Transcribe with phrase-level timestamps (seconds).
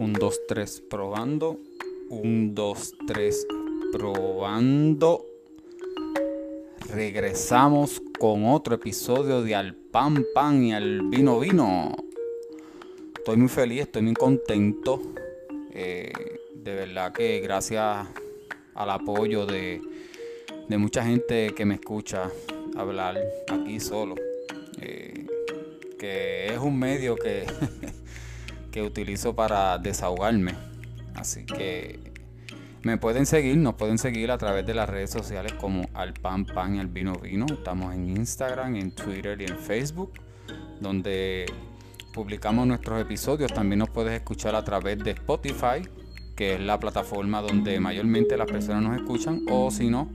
[0.00, 1.58] 1, 2, 3, probando.
[2.08, 3.46] 1, 2, 3,
[3.92, 5.26] probando.
[6.88, 11.94] Regresamos con otro episodio de Al Pan Pan y Al Vino Vino.
[13.14, 15.02] Estoy muy feliz, estoy muy contento.
[15.74, 16.10] Eh,
[16.54, 18.08] de verdad que gracias
[18.72, 19.82] al apoyo de,
[20.66, 22.30] de, mucha gente que me escucha
[22.74, 24.14] hablar aquí solo.
[24.80, 25.26] Eh,
[25.98, 27.44] que es un medio que
[28.70, 30.54] que utilizo para desahogarme.
[31.14, 32.10] Así que
[32.82, 36.46] me pueden seguir, nos pueden seguir a través de las redes sociales como al pan
[36.46, 37.44] pan y al vino vino.
[37.50, 40.12] Estamos en Instagram, en Twitter y en Facebook,
[40.80, 41.44] donde
[42.14, 43.52] publicamos nuestros episodios.
[43.52, 45.86] También nos puedes escuchar a través de Spotify,
[46.34, 49.42] que es la plataforma donde mayormente las personas nos escuchan.
[49.50, 50.08] O si no,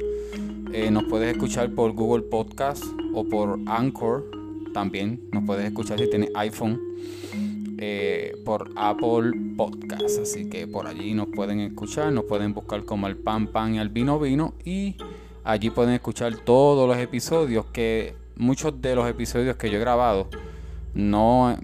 [0.74, 2.84] eh, nos puedes escuchar por Google Podcast
[3.14, 4.26] o por Anchor.
[4.74, 6.82] También nos puedes escuchar si tienes iPhone
[7.78, 10.20] eh, por Apple Podcast.
[10.22, 13.80] Así que por allí nos pueden escuchar, nos pueden buscar como el pan pan y
[13.80, 14.96] el vino vino y
[15.44, 20.30] allí pueden escuchar todos los episodios que muchos de los episodios que yo he grabado
[20.94, 21.58] no,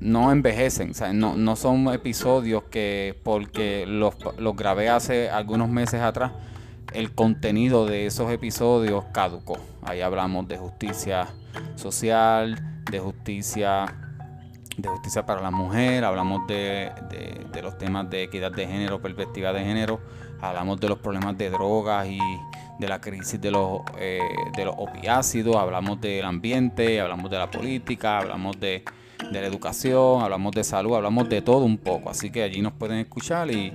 [0.00, 6.32] no envejecen, no, no, son episodios que porque los, los grabé hace algunos meses atrás,
[6.92, 9.58] el contenido de esos episodios caducó.
[9.82, 11.28] Ahí hablamos de justicia
[11.76, 14.03] social, de justicia
[14.76, 16.90] de justicia para la mujer, hablamos de,
[17.62, 20.00] los temas de equidad de género, perspectiva de género,
[20.40, 22.18] hablamos de los problemas de drogas y
[22.78, 24.20] de la crisis de los, eh,
[24.56, 28.84] de los opiácidos, hablamos del ambiente, hablamos de la política, hablamos de,
[29.30, 32.10] la educación, hablamos de salud, hablamos de todo un poco.
[32.10, 33.72] Así que allí nos pueden escuchar y,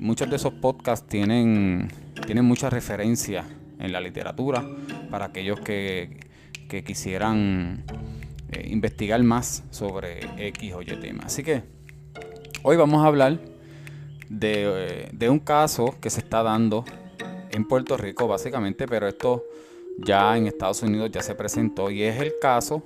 [0.00, 1.88] muchos de esos podcasts tienen,
[2.26, 3.44] tienen mucha referencia
[3.78, 4.64] en la literatura
[5.10, 6.18] para aquellos que,
[6.68, 7.84] que quisieran
[8.52, 11.24] eh, investigar más sobre X o Y tema.
[11.24, 11.62] Así que
[12.62, 13.38] hoy vamos a hablar
[14.28, 16.84] de, de, un caso que se está dando
[17.50, 19.44] en Puerto Rico básicamente, pero esto
[19.98, 22.82] ya en Estados Unidos ya se presentó y es el caso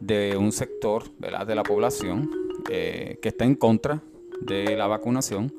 [0.00, 2.30] de un sector de la población
[2.70, 4.02] eh, que está en contra
[4.40, 5.52] de la vacunación,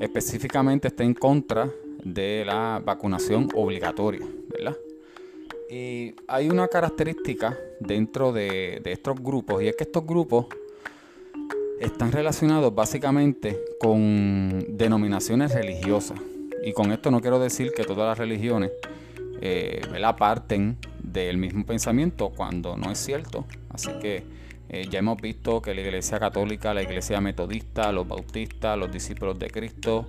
[0.00, 1.70] específicamente está en contra
[2.04, 4.26] de la vacunación obligatoria.
[5.70, 10.46] Y hay una característica dentro de, estos grupos y es que estos grupos
[11.78, 16.18] están relacionados básicamente con denominaciones religiosas.
[16.64, 18.70] Y con esto no quiero decir que todas las religiones
[19.40, 19.82] eh,
[20.18, 23.44] parten del mismo pensamiento cuando no es cierto.
[23.70, 24.24] Así que
[24.70, 29.38] eh, ya hemos visto que la iglesia católica, la iglesia metodista, los bautistas, los discípulos
[29.38, 30.06] de Cristo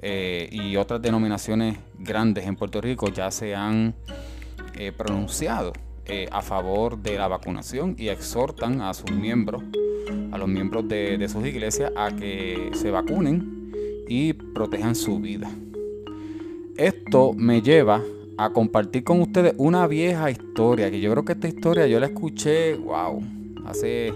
[0.00, 3.94] eh, y otras denominaciones grandes en Puerto Rico ya se han
[4.74, 5.72] eh, pronunciado
[6.06, 9.62] eh, a favor de la vacunación y exhortan a sus miembros,
[10.32, 13.72] a los miembros de, sus iglesias, a que se vacunen
[14.08, 15.50] y protejan su vida.
[16.76, 18.02] Esto me lleva
[18.38, 22.06] a compartir con ustedes una vieja historia, que yo creo que esta historia yo la
[22.06, 23.22] escuché, wow,
[23.66, 24.12] hace...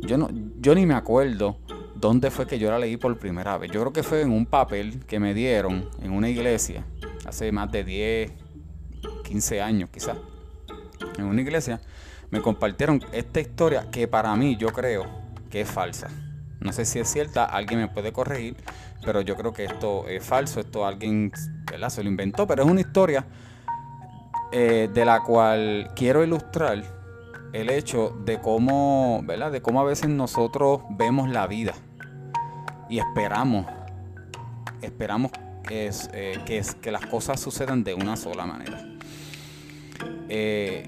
[0.00, 0.28] Yo, no,
[0.60, 1.56] yo ni me acuerdo
[1.94, 3.70] dónde fue que yo la leí por primera vez.
[3.72, 6.84] Yo creo que fue en un papel que me dieron en una iglesia
[7.28, 8.32] hace más de 10,
[9.28, 10.16] 15 años quizás,
[11.18, 11.80] en una iglesia,
[12.30, 15.06] me compartieron esta historia que para mí yo creo
[15.50, 16.08] que es falsa.
[16.60, 18.56] No sé si es cierta, alguien me puede corregir,
[19.04, 21.30] pero yo creo que esto es falso, esto alguien
[21.88, 23.26] se lo inventó, pero es una historia
[24.50, 26.82] eh, de la cual quiero ilustrar
[27.52, 29.52] el hecho de cómo, ¿verdad?
[29.52, 31.74] De cómo a veces nosotros vemos la vida
[32.88, 33.66] y esperamos,
[34.80, 35.32] esperamos
[35.70, 38.87] eh, que, que las cosas sucedan de una sola manera.
[40.28, 40.86] Eh,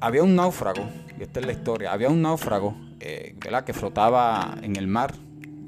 [0.00, 0.88] había un náufrago,
[1.18, 3.34] y esta es la historia, había un náufrago eh,
[3.66, 5.14] que flotaba en el mar.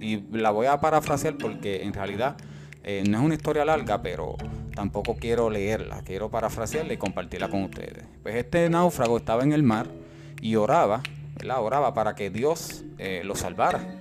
[0.01, 2.37] Y la voy a parafrasear porque en realidad
[2.83, 4.37] eh, no es una historia larga, pero
[4.75, 8.05] tampoco quiero leerla, quiero parafrasearla y compartirla con ustedes.
[8.23, 9.87] Pues este náufrago estaba en el mar
[10.41, 11.03] y oraba,
[11.57, 12.85] oraba para que Dios
[13.23, 14.01] lo salvara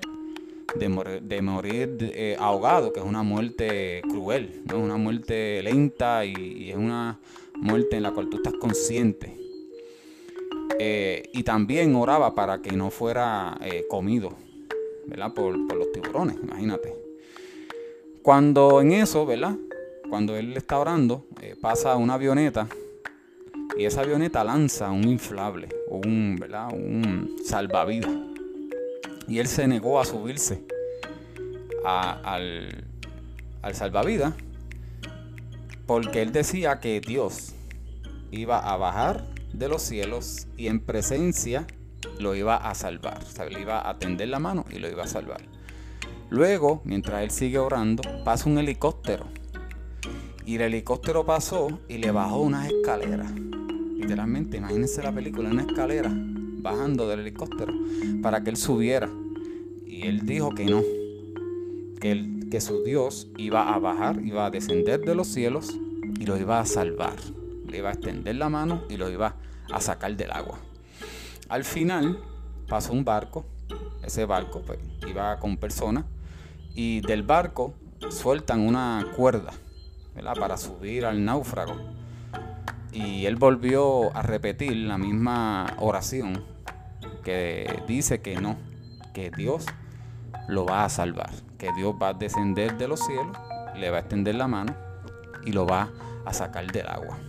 [0.75, 4.79] de morir, de morir ahogado, que es una muerte cruel, ¿no?
[4.79, 7.19] una muerte lenta y es una
[7.61, 9.37] muerte en la cual tú estás consciente.
[10.79, 14.33] Eh, y también oraba para que no fuera eh, comido,
[15.05, 15.33] ¿verdad?
[15.33, 16.95] Por, los tiburones, imagínate.
[18.23, 19.55] Cuando en eso, ¿verdad?
[20.09, 22.67] Cuando él está orando, eh, pasa una avioneta
[23.77, 26.73] y esa avioneta lanza un inflable, un, ¿verdad?
[26.73, 28.11] Un salvavidas.
[29.27, 30.63] Y él se negó a subirse
[31.85, 32.85] al,
[33.61, 34.33] al salvavidas
[35.91, 37.51] porque él decía que Dios
[38.31, 41.67] iba a bajar de los cielos y en presencia
[42.17, 43.21] lo iba a salvar.
[43.21, 45.41] O sea, le iba a tender la mano y lo iba a salvar.
[46.29, 49.25] Luego, mientras él sigue orando, pasa un helicóptero.
[50.45, 53.29] Y el helicóptero pasó y le bajó unas escaleras.
[53.33, 57.73] Literalmente, imagínense la película, una escalera bajando del helicóptero
[58.21, 59.09] para que él subiera.
[59.85, 60.81] Y él dijo que no,
[61.99, 65.73] que, que su Dios iba a bajar, iba a descender de los cielos
[66.19, 67.15] y lo iba a salvar.
[67.65, 69.35] Le iba a extender la mano y lo iba
[69.71, 70.59] a sacar del agua.
[71.47, 72.19] Al final
[72.67, 73.45] pasó un barco,
[74.03, 76.05] ese barco pues, iba con personas
[76.75, 77.73] y del barco
[78.09, 79.53] sueltan una cuerda
[80.39, 81.75] para subir al náufrago.
[82.91, 86.43] Y él volvió a repetir la misma oración
[87.23, 88.57] que dice que no,
[89.13, 89.65] que Dios
[90.47, 91.31] lo va a salvar,
[91.61, 93.37] que Dios va a descender de los cielos,
[93.75, 94.75] le va a extender la mano
[95.45, 95.91] y lo va
[96.25, 97.19] a sacar del agua.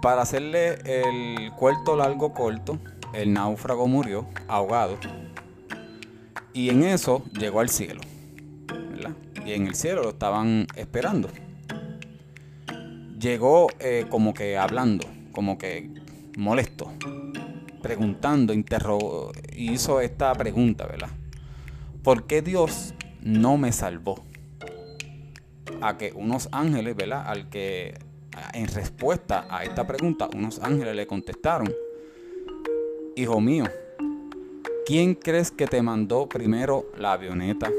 [0.00, 2.78] Para hacerle el cuarto largo corto,
[3.12, 4.96] el náufrago murió ahogado
[6.52, 8.00] y en eso llegó al cielo.
[9.44, 11.28] Y en el cielo lo estaban esperando.
[13.18, 15.90] Llegó eh, como que hablando, como que
[16.36, 16.92] molesto,
[17.82, 21.10] preguntando, interrogó, hizo esta pregunta, ¿verdad?
[22.02, 24.24] ¿Por qué Dios no me salvó?
[25.82, 27.24] A que unos ángeles, ¿verdad?
[27.26, 27.94] Al que
[28.54, 31.72] en respuesta a esta pregunta, unos ángeles le contestaron,
[33.16, 33.64] Hijo mío,
[34.86, 37.70] ¿quién crees que te mandó primero la avioneta?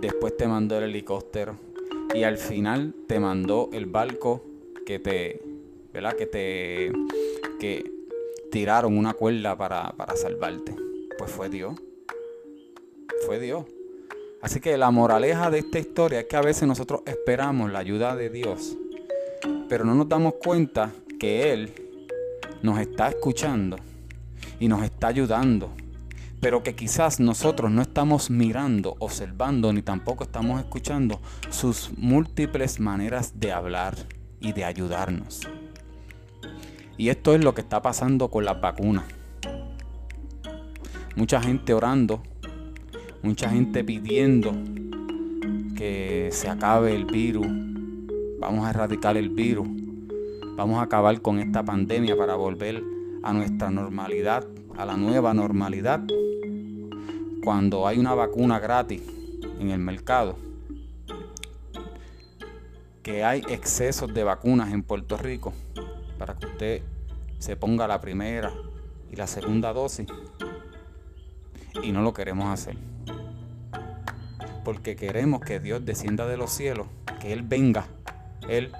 [0.00, 1.58] Después te mandó el helicóptero
[2.14, 4.42] y al final te mandó el barco
[4.86, 5.42] que te,
[5.92, 6.14] ¿verdad?
[6.14, 6.92] Que te,
[7.58, 7.90] que
[8.50, 10.74] tiraron una cuerda para, para salvarte.
[11.18, 11.74] Pues fue Dios.
[13.26, 13.64] Fue Dios.
[14.42, 18.14] Así que la moraleja de esta historia es que a veces nosotros esperamos la ayuda
[18.14, 18.76] de Dios,
[19.68, 21.72] pero no nos damos cuenta que Él
[22.62, 23.78] nos está escuchando
[24.60, 25.70] y nos está ayudando,
[26.40, 33.40] pero que quizás nosotros no estamos mirando, observando, ni tampoco estamos escuchando sus múltiples maneras
[33.40, 33.96] de hablar
[34.40, 35.40] y de ayudarnos.
[36.98, 39.04] Y esto es lo que está pasando con las vacunas.
[41.16, 42.22] Mucha gente orando,
[43.24, 44.52] mucha gente pidiendo
[45.74, 47.46] que se acabe el virus.
[48.38, 49.66] Vamos a erradicar el virus.
[50.56, 52.82] Vamos a acabar con esta pandemia para volver
[53.22, 56.04] a nuestra normalidad, a la nueva normalidad.
[57.42, 59.00] Cuando hay una vacuna gratis
[59.58, 60.36] en el mercado,
[63.02, 65.54] que hay excesos de vacunas en Puerto Rico,
[66.18, 66.82] para que usted
[67.38, 68.52] se ponga la primera
[69.10, 70.06] y la segunda dosis.
[71.82, 72.93] Y no lo queremos hacer.
[74.64, 76.86] Porque queremos que Dios descienda de los cielos,
[77.20, 77.86] que Él venga,
[78.48, 78.72] Él,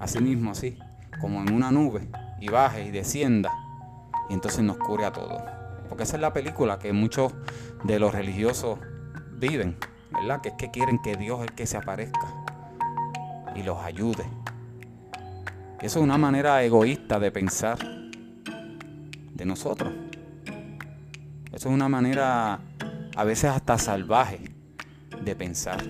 [0.00, 0.78] así mismo, así,
[1.20, 2.08] como en una nube,
[2.40, 3.52] y baje y descienda,
[4.30, 5.42] y entonces nos cure a todos.
[5.88, 7.34] Porque esa es la película que muchos
[7.84, 8.78] de los religiosos
[9.38, 9.76] viven,
[10.10, 10.40] ¿verdad?
[10.40, 12.26] Que es que quieren que Dios es el que se aparezca
[13.54, 14.24] y los ayude.
[15.80, 17.78] Eso es una manera egoísta de pensar
[19.34, 19.92] de nosotros.
[21.52, 22.60] Eso es una manera
[23.16, 24.53] a veces hasta salvaje
[25.22, 25.82] de pensar.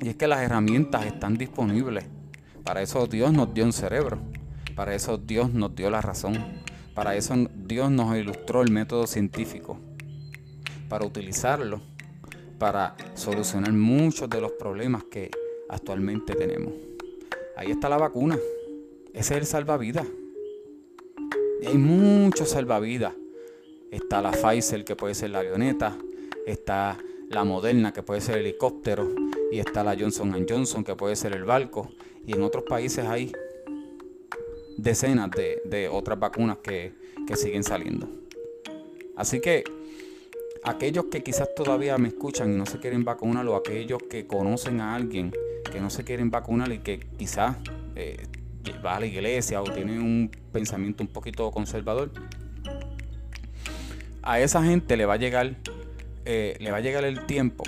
[0.00, 2.04] Y es que las herramientas están disponibles.
[2.64, 4.18] Para eso Dios nos dio un cerebro.
[4.74, 6.38] Para eso Dios nos dio la razón.
[6.94, 9.78] Para eso Dios nos ilustró el método científico.
[10.88, 11.80] Para utilizarlo
[12.60, 15.30] para solucionar muchos de los problemas que
[15.70, 16.74] actualmente tenemos.
[17.56, 18.38] Ahí está la vacuna.
[19.14, 20.06] Ese es el salvavidas.
[21.66, 23.14] Hay muchos salvavidas.
[23.90, 25.96] Está la Pfizer que puede ser la avioneta.
[26.46, 26.98] Está
[27.30, 29.08] la Moderna que puede ser el helicóptero.
[29.50, 31.90] Y está la Johnson Johnson que puede ser el barco.
[32.26, 33.32] Y en otros países hay
[34.76, 36.92] decenas de, otras vacunas que,
[37.26, 38.08] que siguen saliendo.
[39.16, 39.64] Así que
[40.64, 44.80] aquellos que quizás todavía me escuchan y no se quieren vacunar o aquellos que conocen
[44.80, 45.32] a alguien
[45.70, 47.56] que no se quieren vacunar y que quizás
[47.96, 48.26] eh,
[48.84, 52.10] va a la iglesia o tiene un pensamiento un poquito conservador,
[54.22, 55.56] a esa gente le va a llegar,
[56.24, 57.64] eh, le va a llegar el tiempo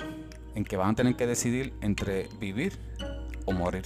[0.55, 2.73] en que van a tener que decidir entre vivir
[3.45, 3.83] o morir.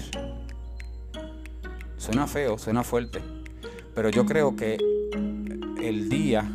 [1.97, 3.21] Suena feo, suena fuerte,
[3.95, 4.77] pero yo creo que
[5.81, 6.49] el día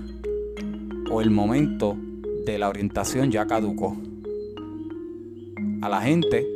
[1.11, 1.97] o el momento
[2.47, 3.97] de la orientación ya caducó.
[5.81, 6.47] A la gente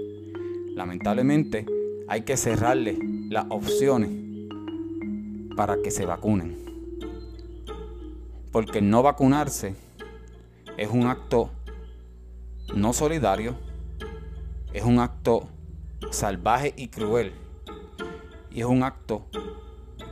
[0.74, 1.66] lamentablemente
[2.06, 2.98] hay que cerrarle
[3.28, 4.10] las opciones
[5.56, 6.56] para que se vacunen.
[8.52, 9.74] Porque no vacunarse
[10.76, 11.50] es un acto
[12.74, 13.56] no solidario,
[14.72, 15.48] es un acto
[16.10, 17.32] salvaje y cruel.
[18.50, 19.26] Y es un acto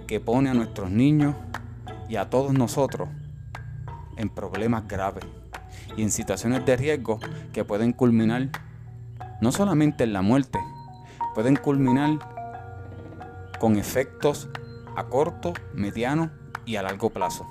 [0.06, 1.34] que pone a nuestros niños
[2.08, 3.08] y a todos nosotros
[4.16, 5.24] en problemas graves.
[5.96, 7.20] y en situaciones de riesgo
[7.52, 8.48] que pueden culminar
[9.40, 10.58] no solamente en la muerte,
[11.34, 12.18] pueden culminar
[13.60, 14.48] con efectos
[14.96, 16.30] a corto, mediano
[16.64, 17.46] y a largo plazo,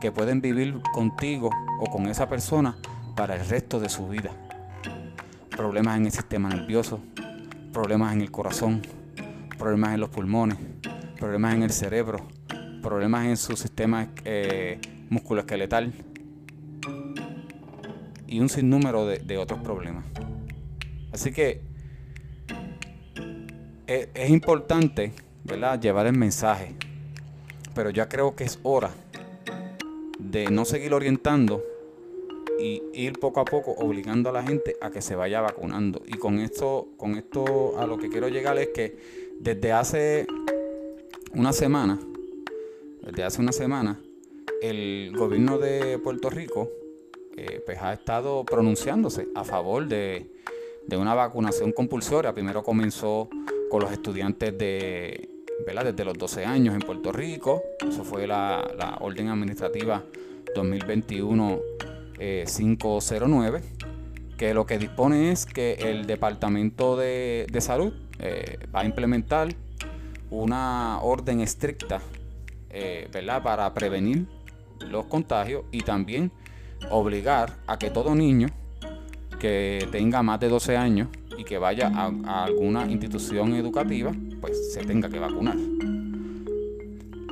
[0.00, 2.76] que pueden vivir contigo o con esa persona
[3.16, 4.30] para el resto de su vida.
[5.50, 7.00] Problemas en el sistema nervioso,
[7.72, 8.82] problemas en el corazón,
[9.58, 10.58] problemas en los pulmones,
[11.18, 12.26] problemas en el cerebro,
[12.82, 14.80] problemas en su sistema eh,
[18.26, 20.04] y un sinnúmero de, otros problemas.
[21.12, 21.62] Así que
[23.86, 25.12] es, es importante
[25.44, 25.80] ¿verdad?
[25.80, 26.74] llevar el mensaje,
[27.74, 28.90] pero ya creo que es hora
[30.18, 31.62] de no seguir orientando
[32.58, 36.02] y ir poco a poco obligando a la gente a que se vaya vacunando.
[36.06, 38.96] Y con esto, con esto a lo que quiero llegar es que
[39.38, 40.26] desde hace
[41.34, 41.98] una semana,
[43.02, 44.00] desde hace una semana,
[44.60, 46.68] el gobierno de Puerto Rico
[47.36, 50.28] eh, pues ha estado pronunciándose a favor de,
[50.90, 52.34] una vacunación compulsoria.
[52.34, 53.28] Primero comenzó
[53.70, 55.86] con los estudiantes de, ¿verdad?
[55.86, 57.62] desde los 12 años en Puerto Rico.
[57.86, 60.02] Eso fue la, orden administrativa
[60.54, 61.60] 2021
[62.18, 63.62] 509, eh,
[64.36, 69.48] que lo que dispone es que el Departamento de, Salud eh, va a implementar
[70.30, 72.00] una orden estricta
[72.70, 73.08] eh,
[73.42, 74.26] para prevenir
[74.80, 76.30] los contagios y también
[76.90, 78.48] obligar a que todo niño
[79.38, 84.84] que tenga más de 12 años y que vaya a, alguna institución educativa, pues se
[84.84, 85.56] tenga que vacunar.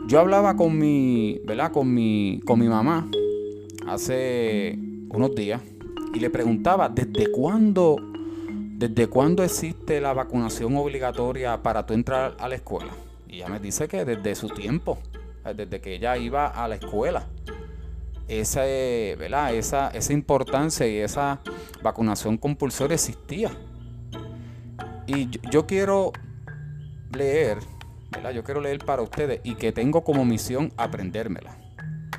[0.06, 1.72] Yo hablaba con mi, ¿verdad?
[1.72, 3.08] Con mi, con mi mamá
[3.86, 5.60] hace unos días
[6.14, 7.96] y le preguntaba desde cuándo,
[8.78, 12.92] desde cuándo existe la vacunación obligatoria para tú entrar a la escuela.
[13.28, 14.98] Y ella me dice que desde su tiempo,
[15.54, 17.26] desde que ella iba a la escuela.
[18.28, 19.54] Esa, ¿verdad?
[19.54, 21.40] esa, esa importancia y esa
[21.82, 23.50] vacunación compulsoria existía.
[25.06, 26.12] Y yo, quiero
[27.12, 27.58] leer.
[28.34, 31.56] Yo quiero leer para ustedes y que tengo como misión aprendérmela.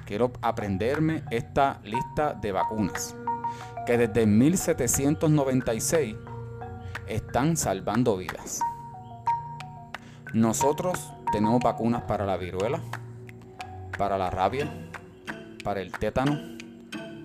[0.06, 3.16] Quiero aprenderme esta lista de vacunas
[3.86, 6.16] que desde 1796
[7.08, 8.60] están salvando vidas.
[10.34, 12.82] Nosotros tenemos vacunas para la viruela,
[13.98, 14.70] para la rabia,
[15.64, 16.58] para el tétano,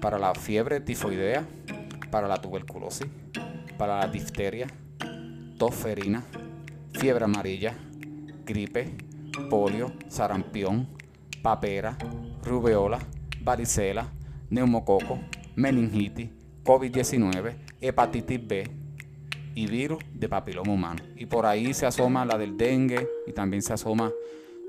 [0.00, 1.44] para la fiebre tifoidea,
[2.12, 3.08] para la tuberculosis,
[3.76, 4.68] para la difteria,
[5.58, 6.22] tosferina,
[7.02, 7.74] fiebre amarilla,
[8.46, 8.94] gripe,
[9.50, 10.86] polio, sarampión,
[11.42, 11.98] papera,
[12.44, 13.00] rubeola,
[13.40, 14.06] varicela,
[14.50, 15.18] neumococo,
[15.56, 16.30] meningitis,
[16.62, 18.70] COVID-19, hepatitis B
[19.56, 21.02] y virus de papiloma humano.
[21.16, 24.12] Y por ahí se asoma la del dengue y también se asoma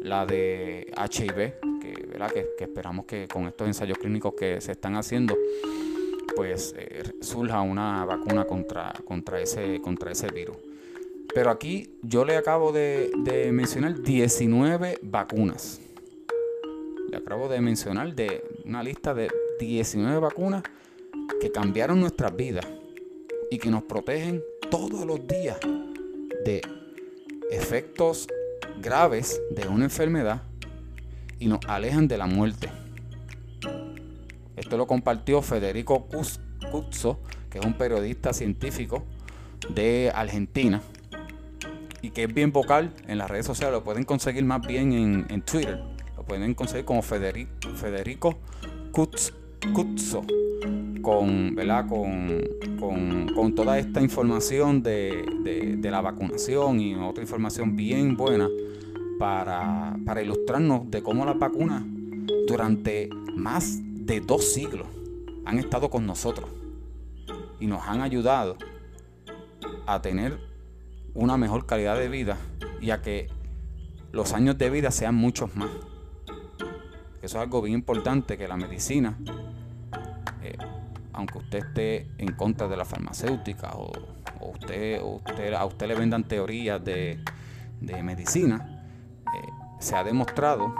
[0.01, 1.35] la de HIV,
[1.79, 2.31] que, ¿verdad?
[2.31, 5.37] que, esperamos que con estos ensayos clínicos que se están haciendo,
[6.35, 10.57] pues eh, surja una vacuna contra, contra, ese, contra ese virus.
[11.33, 13.11] Pero aquí yo le acabo de,
[13.51, 15.79] mencionar 19 vacunas
[17.15, 20.63] acabo de mencionar de una lista de 19 vacunas
[21.39, 22.65] que cambiaron nuestras vidas
[23.51, 25.57] y que nos protegen todos los días
[26.45, 26.61] de
[27.51, 28.27] efectos
[28.81, 30.41] graves de una enfermedad
[31.39, 32.69] y nos alejan de la muerte.
[34.55, 39.03] Esto lo compartió Federico Cuzzo, que es un periodista científico
[39.73, 40.81] de Argentina
[42.03, 43.73] y que es bien vocal en las redes sociales.
[43.73, 45.81] Lo pueden conseguir más bien en, en Twitter
[46.25, 48.37] pueden conseguir como Federico, Federico
[48.91, 50.23] Cuzzo,
[51.01, 51.55] con,
[52.79, 58.49] Con, con, toda esta información de, la vacunación y otra información bien buena
[59.19, 61.83] para, para ilustrarnos de cómo las vacunas
[62.47, 64.87] durante más de dos siglos
[65.45, 66.49] han estado con nosotros
[67.59, 68.57] y nos han ayudado
[69.85, 70.39] a tener
[71.13, 72.37] una mejor calidad de vida
[72.81, 73.29] y a que
[74.11, 75.69] los años de vida sean muchos más
[77.23, 79.17] eso es algo bien importante que la medicina,
[80.41, 80.57] eh,
[81.13, 83.93] aunque usted esté en contra de la farmacéutica o,
[84.41, 87.23] usted, usted, a usted le vendan teorías de,
[87.79, 88.85] medicina,
[89.33, 89.47] eh,
[89.79, 90.75] se ha demostrado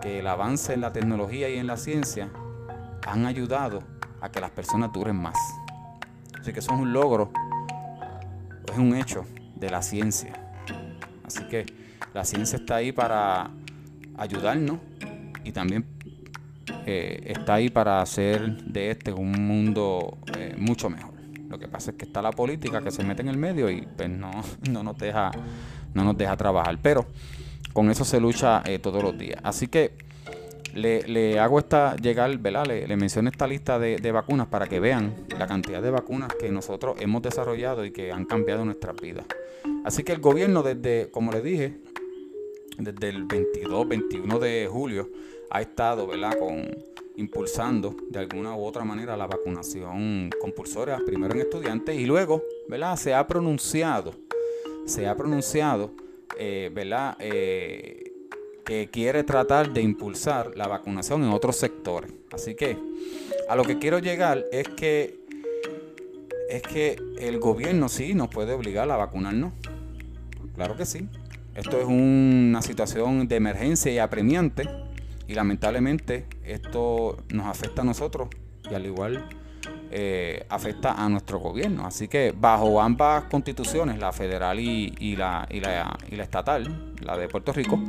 [0.00, 2.30] que el avance en la tecnología y en la ciencia
[3.04, 3.82] han ayudado
[4.20, 5.36] a que las personas duren más.
[6.40, 7.32] Así que eso es un logro,
[8.70, 9.24] es un hecho
[9.58, 10.32] de la ciencia.
[11.24, 11.66] Así que
[12.14, 13.50] la ciencia está ahí para
[14.16, 14.78] ayudarnos
[15.44, 15.84] y también
[16.86, 21.14] eh, está ahí para hacer de este un mundo eh, mucho mejor.
[21.48, 23.82] Lo que pasa es que está la política que se mete en el medio y
[23.82, 24.30] pues no,
[24.70, 25.30] no, nos, deja,
[25.94, 26.78] no nos deja trabajar.
[26.82, 27.06] Pero
[27.72, 29.40] con eso se lucha eh, todos los días.
[29.42, 30.07] Así que
[30.74, 32.66] le, hago esta llegar, ¿verdad?
[32.66, 36.50] Le, menciono esta lista de, de, vacunas para que vean la cantidad de vacunas que
[36.50, 39.24] nosotros hemos desarrollado y que han cambiado nuestras vidas.
[39.84, 41.78] Así que el gobierno desde, como les dije,
[42.78, 45.08] desde el 22, 21 de julio
[45.50, 46.38] ha estado, ¿verdad?
[46.38, 46.68] Con,
[47.18, 52.96] impulsando de alguna u otra manera la vacunación compulsoria, primero en estudiantes y luego, ¿verdad?
[52.96, 54.14] Se ha pronunciado,
[54.86, 55.90] se ha pronunciado,
[56.38, 57.16] eh, ¿verdad?
[57.18, 58.07] Eh,
[58.68, 62.12] que quiere tratar de impulsar la vacunación en otros sectores.
[62.30, 62.76] Así que
[63.48, 65.20] a lo que quiero llegar es que
[66.50, 69.54] es que el gobierno sí nos puede obligar a vacunarnos.
[70.54, 71.08] Claro que sí.
[71.54, 74.68] Esto es una situación de emergencia y apremiante
[75.26, 78.28] y lamentablemente esto nos afecta a nosotros
[78.70, 79.30] y al igual
[79.90, 81.86] eh, afecta a nuestro gobierno.
[81.86, 85.48] Así que bajo ambas constituciones, la federal y la
[86.10, 87.80] estatal, la de Puerto Rico,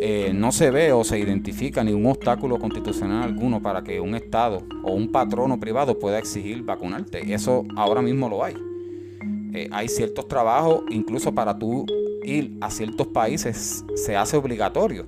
[0.00, 4.62] eh, no se ve o se identifica ningún obstáculo constitucional alguno para que un Estado
[4.82, 7.32] o un patrono privado pueda exigir vacunarte.
[7.32, 8.54] Eso ahora mismo lo hay.
[9.54, 11.86] Eh, hay ciertos trabajos, incluso para tú
[12.22, 15.06] ir a ciertos países, se hace obligatorio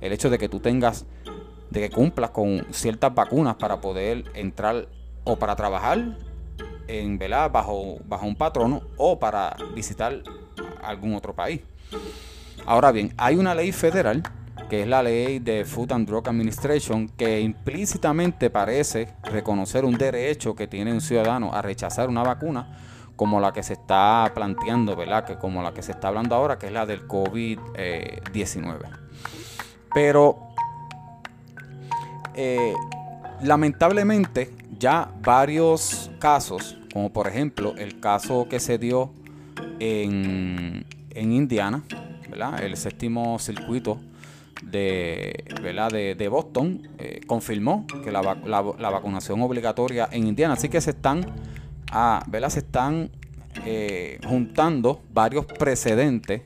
[0.00, 1.06] el hecho de que tú tengas,
[1.70, 4.88] de que cumplas con ciertas vacunas para poder entrar
[5.22, 6.18] o para trabajar
[6.88, 10.22] en velar bajo, bajo un patrono o para visitar
[10.82, 11.60] algún otro país.
[12.66, 14.22] Ahora bien, hay una ley federal,
[14.70, 20.54] que es la ley de Food and Drug Administration, que implícitamente parece reconocer un derecho
[20.54, 22.78] que tiene un ciudadano a rechazar una vacuna
[23.16, 25.24] como la que se está planteando, ¿verdad?
[25.26, 28.78] Que como la que se está hablando ahora, que es la del COVID-19.
[29.92, 30.38] Pero
[32.34, 32.72] eh,
[33.42, 39.12] lamentablemente ya varios casos, como por ejemplo el caso que se dio
[39.78, 41.82] en Indiana,
[42.34, 43.98] el séptimo circuito
[44.62, 45.44] de,
[46.16, 50.54] de, Boston eh, confirmó que la, vacunación obligatoria en Indiana.
[50.54, 51.26] Así que se están,
[51.90, 53.10] ah, se están
[53.64, 56.42] eh, juntando varios precedentes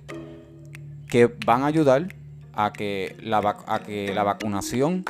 [1.09, 2.15] que van a ayudar
[2.53, 5.05] a que la, que la vacunación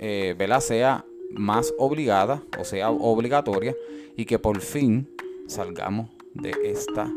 [0.00, 3.74] eh, sea más obligada o sea obligatoria
[4.16, 5.08] y que por fin
[5.48, 7.10] salgamos de esta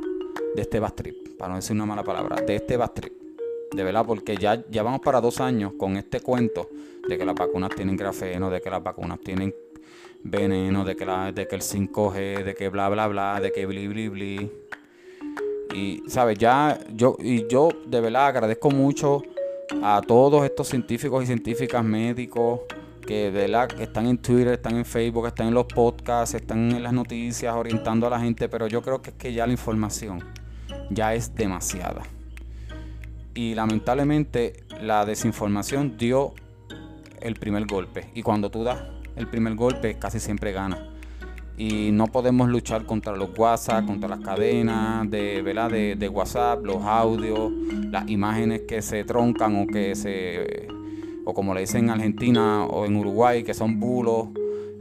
[0.55, 3.13] de este bastrip para no decir una mala palabra, de este Bastrip.
[3.71, 6.69] De verdad, porque ya, ya vamos para dos años con este cuento
[7.07, 9.53] de que las vacunas tienen grafeno, de que las vacunas tienen
[10.23, 13.65] veneno, de que, la, de que el 5G, de que bla, bla, bla, de que
[13.65, 14.51] bli, bli, bli.
[15.73, 16.37] Y, ¿sabes?
[16.37, 19.21] Ya, yo, y yo de verdad agradezco mucho
[19.83, 22.61] a todos estos científicos y científicas médicos
[23.05, 26.83] que de la, están en Twitter, están en Facebook, están en los podcasts, están en
[26.83, 30.21] las noticias orientando a la gente, pero yo creo que es que ya la información
[30.89, 32.03] ya es demasiada.
[33.33, 36.33] Y lamentablemente la desinformación dio
[37.21, 38.09] el primer golpe.
[38.15, 38.79] Y cuando tú das
[39.15, 40.89] el primer golpe, casi siempre gana.
[41.57, 45.71] Y no podemos luchar contra los WhatsApp, contra las cadenas de, ¿verdad?
[45.71, 47.51] de, de WhatsApp, los audios,
[47.91, 50.67] las imágenes que se troncan o que se
[51.25, 54.29] o como le dicen en Argentina o en Uruguay, que son bulos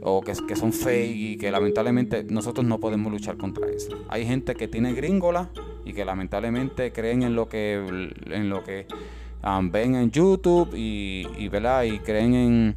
[0.01, 3.89] o que, que, son fake y que lamentablemente nosotros no podemos luchar contra eso.
[4.07, 5.49] Hay gente que tiene gringola
[5.87, 8.87] y que lamentablemente creen en lo que en lo que
[9.41, 12.75] um, ven en YouTube y, y, y creen en,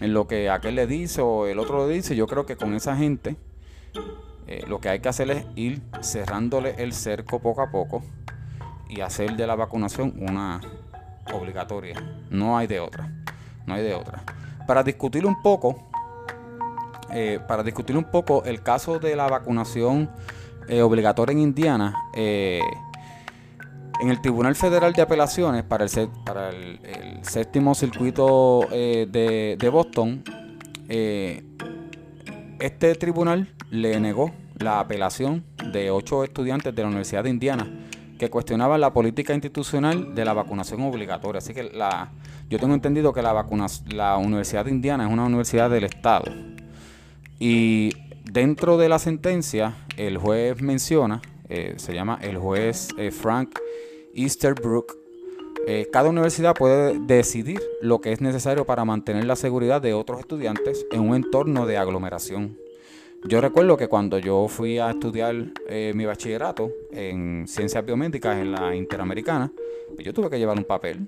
[0.00, 2.14] en, lo que aquel le dice o el otro le dice.
[2.14, 3.36] Yo creo que con esa gente
[4.46, 8.02] eh, lo que hay que hacer es ir cerrándole el cerco poco a poco
[8.90, 10.60] y hacer de la vacunación una
[11.32, 11.94] obligatoria.
[12.28, 13.10] No hay de otra.
[13.66, 14.22] No hay de otra.
[14.66, 15.88] Para discutir un poco
[17.12, 20.10] eh, para discutir un poco el caso de la vacunación
[20.70, 22.60] eh, obligatoria en Indiana, eh,
[24.00, 26.78] en el Tribunal Federal de Apelaciones para el,
[27.22, 30.22] séptimo circuito de, de, Boston,
[30.88, 37.68] este tribunal le negó la apelación de ocho estudiantes de la Universidad de Indiana
[38.20, 41.38] que cuestionaban la política institucional de la vacunación obligatoria.
[41.38, 42.10] Así que la,
[42.50, 46.30] yo tengo entendido que la, vacuna, la Universidad de Indiana es una universidad del Estado
[47.38, 47.90] y
[48.32, 53.58] dentro de la sentencia, el juez menciona, eh, se llama el juez eh, Frank
[54.14, 54.96] Easterbrook,
[55.66, 60.20] eh, cada universidad puede decidir lo que es necesario para mantener la seguridad de otros
[60.20, 62.56] estudiantes en un entorno de aglomeración.
[63.24, 65.34] Yo recuerdo que cuando yo fui a estudiar
[65.94, 69.52] mi bachillerato en ciencias biomédicas en la Interamericana,
[69.94, 71.06] pues yo tuve que llevar un papel,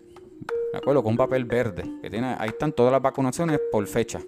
[0.75, 4.21] me acuerdo, con un papel verde, que tiene, ahí están todas las vacunaciones por fecha.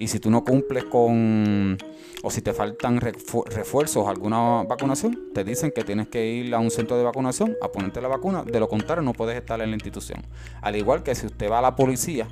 [0.00, 1.76] Y si tú no cumples con,
[2.22, 6.70] o si te faltan refuerzos, alguna vacunación, te dicen que tienes que ir a un
[6.70, 8.42] centro de vacunación a ponerte la vacuna.
[8.42, 10.22] De lo contrario, no puedes estar en la institución.
[10.62, 12.26] Al igual que si usted va a la policía,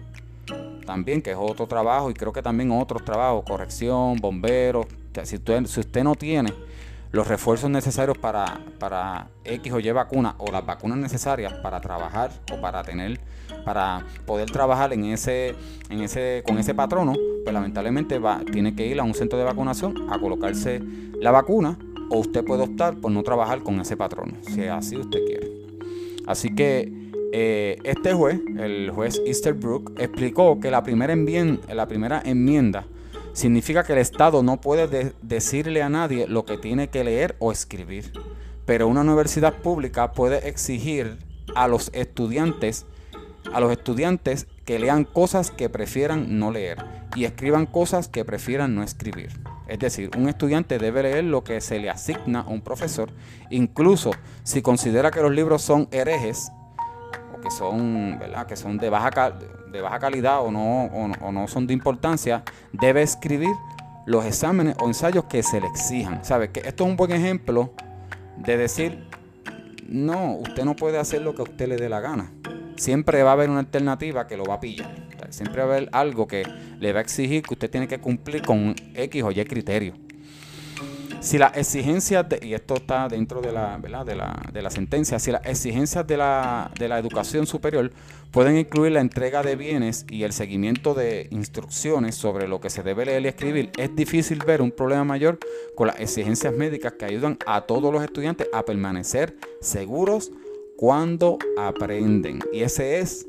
[0.86, 4.86] también, que es otro trabajo, y creo que también otros trabajos, corrección, bomberos.
[5.24, 6.54] si, usted, si usted no tiene
[7.12, 12.30] los refuerzos necesarios para, para X o Y vacuna o las vacunas necesarias para trabajar
[12.50, 13.20] o para tener
[13.64, 15.54] para poder trabajar en ese,
[15.90, 19.44] en ese, con ese patrono, pues lamentablemente va, tiene que ir a un centro de
[19.44, 20.82] vacunación a colocarse
[21.20, 21.78] la vacuna
[22.10, 25.50] o usted puede optar por no trabajar con ese patrono, si así usted quiere.
[26.26, 26.92] Así que
[27.32, 31.14] eh, este juez, el juez Easterbrook, explicó que la primera,
[31.72, 32.86] la primera enmienda
[33.32, 37.52] significa que el Estado no puede decirle a nadie lo que tiene que leer o
[37.52, 38.12] escribir,
[38.64, 41.18] pero una universidad pública puede exigir
[41.54, 42.86] a los estudiantes
[43.52, 46.84] a los estudiantes que lean cosas que prefieran no leer
[47.16, 49.30] y escriban cosas que prefieran no escribir.
[49.66, 53.10] Es decir, un estudiante debe leer lo que se le asigna a un profesor,
[53.50, 54.10] incluso
[54.42, 56.50] si considera que los libros son herejes
[57.36, 59.38] o que son, Que son de baja,
[59.72, 63.54] de baja calidad o no, o no son de importancia, debe escribir
[64.06, 66.24] los exámenes o ensayos que se le exijan.
[66.24, 66.50] ¿Sabe?
[66.50, 67.72] Que esto es un buen ejemplo
[68.38, 69.06] de decir,
[69.86, 72.32] no, usted no puede hacer lo que a usted le dé la gana
[72.78, 74.90] siempre va a haber una alternativa que lo va a pillar.
[75.30, 76.44] siempre va a haber algo que
[76.78, 79.94] le va a exigir que usted tiene que cumplir con X o Y criterio.
[81.20, 85.32] Si las exigencias, y esto está dentro de la, De, la, de la sentencia, si
[85.32, 87.90] las exigencias de la, de la educación superior
[88.30, 92.84] pueden incluir la entrega de bienes y el seguimiento de instrucciones sobre lo que se
[92.84, 95.40] debe leer y escribir, es difícil ver un problema mayor
[95.74, 100.30] con las exigencias médicas que ayudan a todos los estudiantes a permanecer seguros,
[100.78, 102.38] cuando aprenden.
[102.52, 103.26] Y ese es,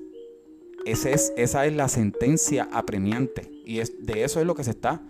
[0.86, 3.50] ese es, esa es la sentencia apremiante.
[3.66, 5.02] Y es, de eso es lo que se está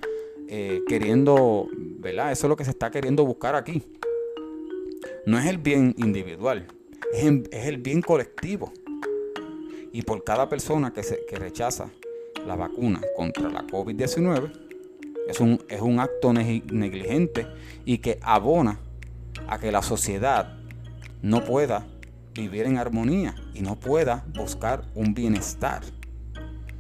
[0.48, 2.32] eh, queriendo, ¿verdad?
[2.32, 3.84] Eso es lo que se está queriendo buscar aquí.
[5.26, 6.66] No es el bien individual,
[7.14, 8.72] es, el bien colectivo.
[9.92, 11.90] Y por cada persona que, se, que rechaza
[12.48, 14.50] la vacuna contra la COVID-19,
[15.28, 17.48] es un, es un acto negligente
[17.84, 18.80] y que abona
[19.46, 20.58] a que la sociedad
[21.22, 21.86] no pueda
[22.40, 25.82] vivir en armonía y no pueda buscar un bienestar.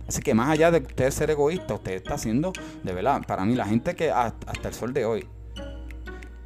[0.08, 2.52] Así que más allá de usted ser egoísta, usted está haciendo,
[2.84, 5.26] de verdad, para mí la gente que hasta el sol de hoy,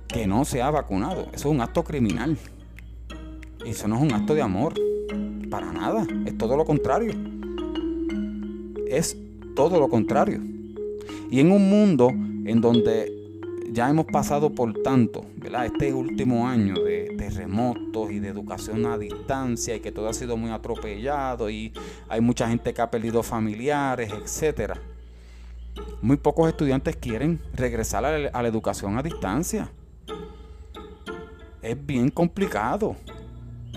[0.07, 2.37] que no se ha vacunado, eso es un acto criminal.
[3.65, 4.73] Y eso no es un acto de amor,
[5.49, 7.13] para nada, es todo lo contrario.
[8.87, 9.15] Es
[9.55, 10.41] todo lo contrario.
[11.31, 13.11] Y en un mundo en donde
[13.71, 15.67] ya hemos pasado por tanto, ¿verdad?
[15.67, 20.37] Este último año de terremotos y de educación a distancia y que todo ha sido
[20.37, 21.73] muy atropellado y
[22.07, 24.77] hay mucha gente que ha perdido familiares, etcétera.
[26.01, 29.69] Muy pocos estudiantes quieren regresar a la, educación a distancia.
[31.61, 32.95] Es bien complicado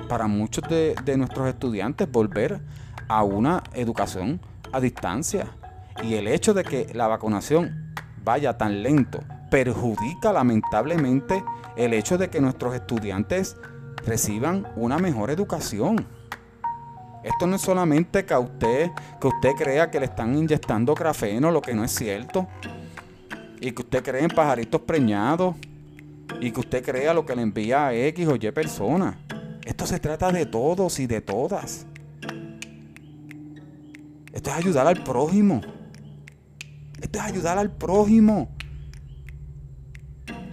[0.08, 2.60] para muchos de, de nuestros estudiantes volver
[3.08, 4.40] a una educación
[4.72, 5.48] a distancia.
[6.02, 11.44] Y el hecho de que la vacunación vaya tan lento perjudica lamentablemente
[11.76, 13.56] el hecho de que nuestros estudiantes
[14.04, 16.06] reciban una mejor educación.
[17.22, 21.60] Esto no es solamente que usted, que usted crea que le están inyectando grafeno, lo
[21.60, 22.46] que no es cierto.
[23.60, 25.56] Y que usted cree en pajaritos preñados.
[26.40, 29.18] Y que usted crea lo que le envía a X o Y persona.
[29.64, 31.86] Esto se trata de todos y de todas.
[34.32, 35.62] Esto es ayudar al prójimo.
[37.00, 38.55] Esto es ayudar al prójimo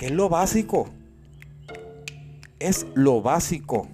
[0.03, 0.89] es lo básico.
[2.59, 3.87] Es lo básico.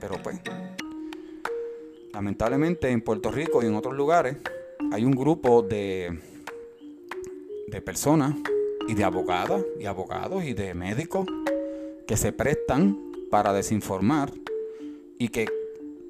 [0.00, 0.40] Pero pues,
[2.14, 4.38] lamentablemente en Puerto Rico y en otros lugares
[4.92, 6.18] hay un grupo de,
[7.68, 8.34] de personas
[8.88, 11.26] y de abogadas y abogados y de médicos
[12.06, 12.98] que se prestan
[13.30, 14.32] para desinformar
[15.18, 15.48] y que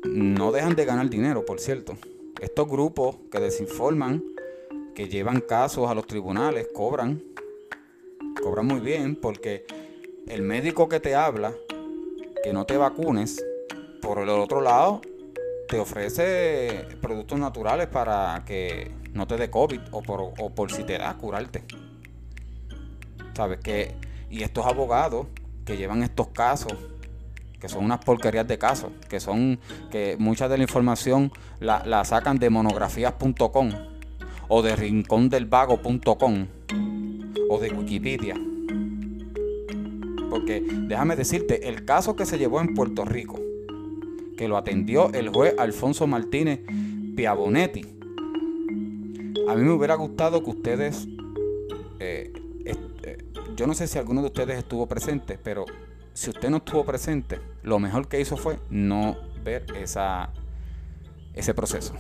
[0.05, 1.97] no dejan de ganar dinero, por cierto.
[2.41, 4.23] Estos grupos que desinforman,
[4.95, 7.23] que llevan casos a los tribunales, cobran
[8.47, 9.67] cobra muy bien porque
[10.29, 11.53] el médico que te habla
[12.45, 13.45] que no te vacunes,
[14.01, 15.01] por el otro lado,
[15.69, 20.85] te ofrece productos naturales para que no te dé COVID o por, o por si
[20.85, 21.65] te da curarte.
[23.35, 23.59] ¿Sabes?
[23.59, 23.97] Que,
[24.31, 25.27] y estos abogados
[25.65, 26.73] que llevan estos casos,
[27.59, 29.59] que son unas porquerías de casos, que son
[29.91, 33.71] que mucha de la información la, la sacan de monografías.com
[34.47, 36.47] o de rincondelvago.com
[37.49, 38.35] o de Wikipedia.
[40.31, 43.41] Porque déjame decirte, el caso que se llevó en Puerto Rico,
[44.37, 46.61] que lo atendió el juez Alfonso Martínez
[47.17, 47.83] Piabonetti,
[49.49, 51.07] a mí me hubiera gustado que ustedes,
[52.01, 52.33] eh,
[52.65, 55.65] eh, yo no sé si alguno de ustedes estuvo presente, pero
[56.13, 60.31] si usted no estuvo presente, lo mejor que hizo fue no ver esa,
[61.35, 61.95] ese proceso.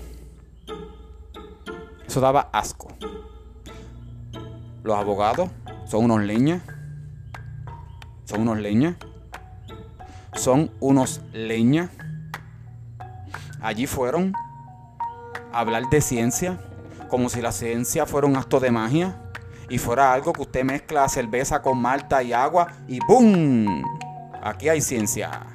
[2.07, 2.89] Eso daba asco.
[4.87, 5.51] Los abogados
[5.85, 6.63] son unos leñas.
[8.25, 8.95] Son unos leñas.
[10.35, 11.91] Son unos leñas.
[13.61, 14.33] Allí fueron
[15.53, 16.61] a hablar de ciencia,
[17.09, 19.17] como si la ciencia fuera un acto de magia
[19.69, 23.83] y fuera algo que usted mezcla cerveza con malta y agua y ¡boom!
[24.41, 25.47] Aquí hay ciencia.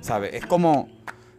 [0.00, 0.34] ¿Sabe?
[0.34, 0.88] Es como,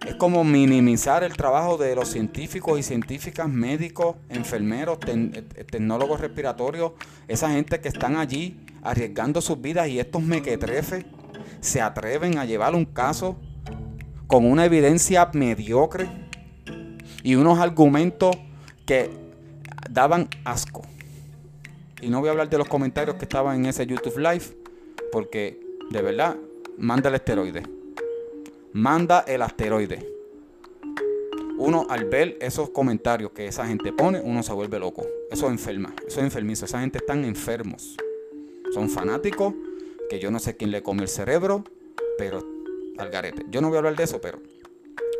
[0.05, 6.93] es como minimizar el trabajo de los científicos y científicas, médicos, enfermeros, eh, tecnólogos respiratorios,
[7.27, 11.05] esa gente que están allí arriesgando sus vidas y estos mequetrefes
[11.59, 13.37] se atreven a llevar un caso
[14.25, 16.09] con una evidencia mediocre
[17.23, 18.35] y unos argumentos
[18.85, 19.11] que
[19.89, 20.81] daban asco.
[22.01, 24.45] Y no voy a hablar de los comentarios que estaban en ese YouTube Live,
[25.11, 25.59] porque
[25.91, 26.37] de verdad,
[26.77, 27.80] manda el asteroide.
[28.73, 30.07] Manda el asteroide.
[31.57, 35.05] Uno al ver esos comentarios que esa gente pone, uno se vuelve loco.
[35.29, 36.65] Eso enferma, eso es enfermizo.
[36.65, 37.97] Esa gente están enfermos.
[38.73, 39.53] Son fanáticos
[40.09, 41.63] que yo no sé quién le come el cerebro,
[42.17, 42.43] pero
[42.97, 43.45] al garete.
[43.49, 44.39] Yo no voy a hablar de eso, pero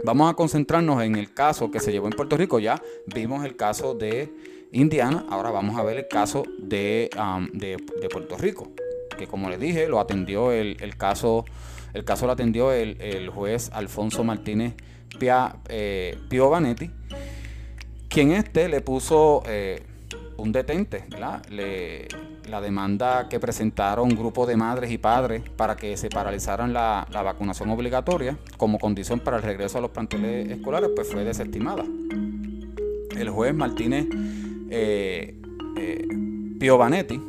[0.04, 2.60] vamos a concentrarnos en el caso que se llevó en Puerto Rico.
[2.60, 4.32] Ya vimos el caso de
[4.72, 7.10] Indiana, ahora vamos a ver el caso de,
[7.54, 8.72] de, Puerto Rico,
[9.18, 11.46] que como les dije, lo atendió el, caso,
[11.94, 14.76] el caso lo atendió el, juez Alfonso Martínez
[15.20, 16.90] Pia, eh, Pio Vanetti,
[18.10, 19.84] quien este le puso eh,
[20.38, 21.06] un detente,
[22.52, 27.08] la demanda que presentaron un grupo de madres y padres para que se paralizaran la,
[27.12, 31.84] vacunación obligatoria como condición para el regreso a los planteles escolares, pues fue desestimada.
[33.16, 34.08] El juez Martínez
[34.70, 35.40] eh,
[35.78, 36.08] eh,
[36.60, 37.22] Piovanetti,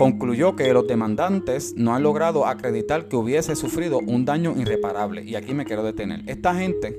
[0.00, 5.22] concluyó que los demandantes no han logrado acreditar que hubiese sufrido un daño irreparable.
[5.24, 6.22] Y aquí me quiero detener.
[6.26, 6.98] Esta gente,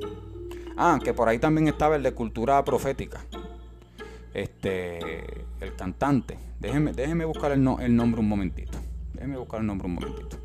[0.77, 3.25] ah, que por ahí también estaba el de cultura profética,
[4.35, 5.23] este,
[5.61, 6.37] el cantante.
[6.59, 8.77] Déjeme, déjeme buscar el, el nombre un momentito.
[9.15, 10.37] Déjeme buscar el nombre un momentito.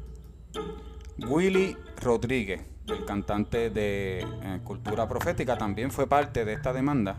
[1.28, 7.18] Willy Rodríguez, el cantante de eh, Cultura Profética, también fue parte de esta demanda.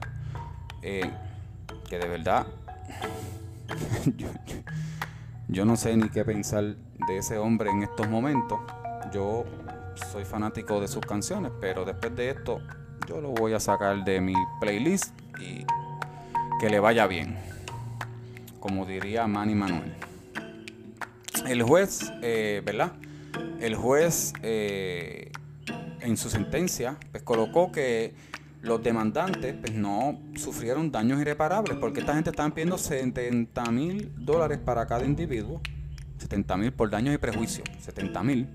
[0.82, 1.08] Eh,
[1.88, 2.47] que de verdad
[5.47, 6.75] yo, no sé ni qué pensar
[7.07, 8.60] de ese hombre en estos momentos.
[9.13, 9.45] Yo
[10.12, 12.62] soy fanático de sus canciones, pero después de esto
[13.07, 15.65] yo lo voy a sacar de mi playlist y
[16.60, 17.38] que le vaya bien.
[18.60, 19.93] Como diría Manny Manuel.
[21.47, 22.93] El juez, eh, ¿verdad?
[23.60, 25.31] El juez eh,
[26.01, 28.13] en su sentencia pues colocó que
[28.67, 34.60] los demandantes pues, no sufrieron daños irreparables porque esta gente estaba pidiendo 70 mil dólares
[34.63, 35.62] para cada individuo.
[36.17, 37.67] 70 mil por daños y prejuicios.
[37.80, 38.47] 70 mil.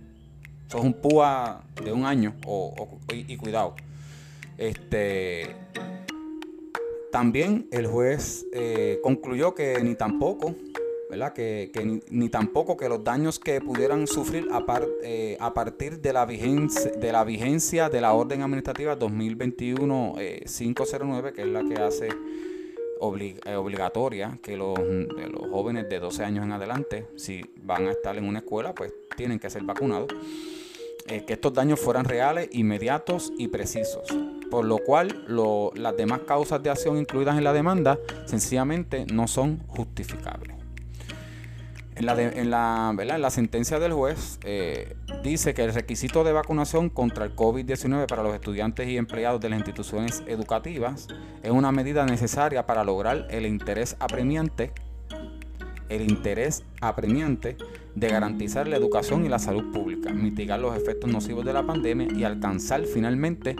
[0.68, 2.34] Eso es un púa de un año.
[3.12, 3.74] y, cuidado.
[4.58, 5.56] Este,
[7.10, 10.54] también el juez eh, concluyó que ni tampoco
[11.34, 14.64] que, ni, tampoco que los daños que pudieran sufrir a,
[15.02, 21.32] eh, a partir de la, vigencia, de la vigencia de la orden administrativa 2021-509, eh,
[21.34, 26.52] que es la que hace eh, obligatoria que los, los, jóvenes de 12 años en
[26.52, 30.08] adelante, si van a estar en una escuela, pues tienen que ser vacunados.
[31.06, 34.06] que estos daños fueran reales, inmediatos y precisos.
[34.50, 35.26] Por lo cual
[35.74, 40.61] las demás causas de acción incluidas en la demanda sencillamente no son justificables.
[42.02, 46.32] En la, en, la, en la, sentencia del juez eh, dice que el requisito de
[46.32, 51.06] vacunación contra el COVID-19 para los estudiantes y empleados de las instituciones educativas
[51.44, 54.72] es una medida necesaria para lograr el interés apremiante,
[55.88, 57.56] el interés apremiante
[57.94, 62.08] de garantizar la educación y la salud pública, mitigar los efectos nocivos de la pandemia
[62.12, 63.54] y alcanzar finalmente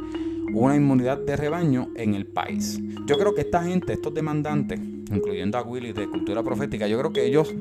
[0.53, 2.81] una inmunidad de rebaño en el país.
[3.07, 7.13] Yo creo que esta gente, estos demandantes, incluyendo a Willy de Cultura Profética, yo creo
[7.13, 7.55] que ellos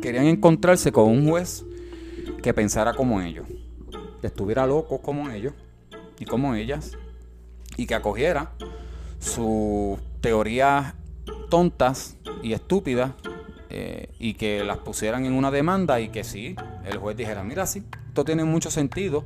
[0.00, 1.64] querían encontrarse con un juez
[2.42, 3.46] que pensara como ellos,
[4.20, 5.52] que estuviera loco como ellos
[6.18, 6.92] y como ellas,
[7.76, 8.52] y que acogiera
[9.18, 10.94] sus teorías
[11.48, 13.12] tontas y estúpidas
[13.68, 17.66] eh, y que las pusieran en una demanda y que sí, el juez dijera, mira,
[17.66, 19.22] sí, esto tiene mucho sentido,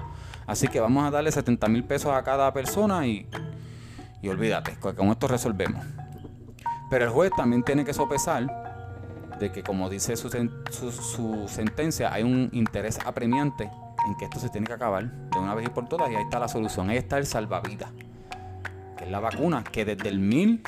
[0.46, 3.26] así que vamos a darle 70 mil pesos a cada persona y,
[4.22, 5.84] y olvídate, con esto resolvemos.
[6.90, 8.73] Pero el juez también tiene que sopesar
[9.38, 13.70] de que como dice su, su, sentencia, hay un interés apremiante
[14.06, 16.22] en que esto se tiene que acabar de una vez y por todas y ahí
[16.22, 17.90] está la solución, ahí está el salvavidas,
[18.96, 20.62] que es la vacuna, que desde el mil,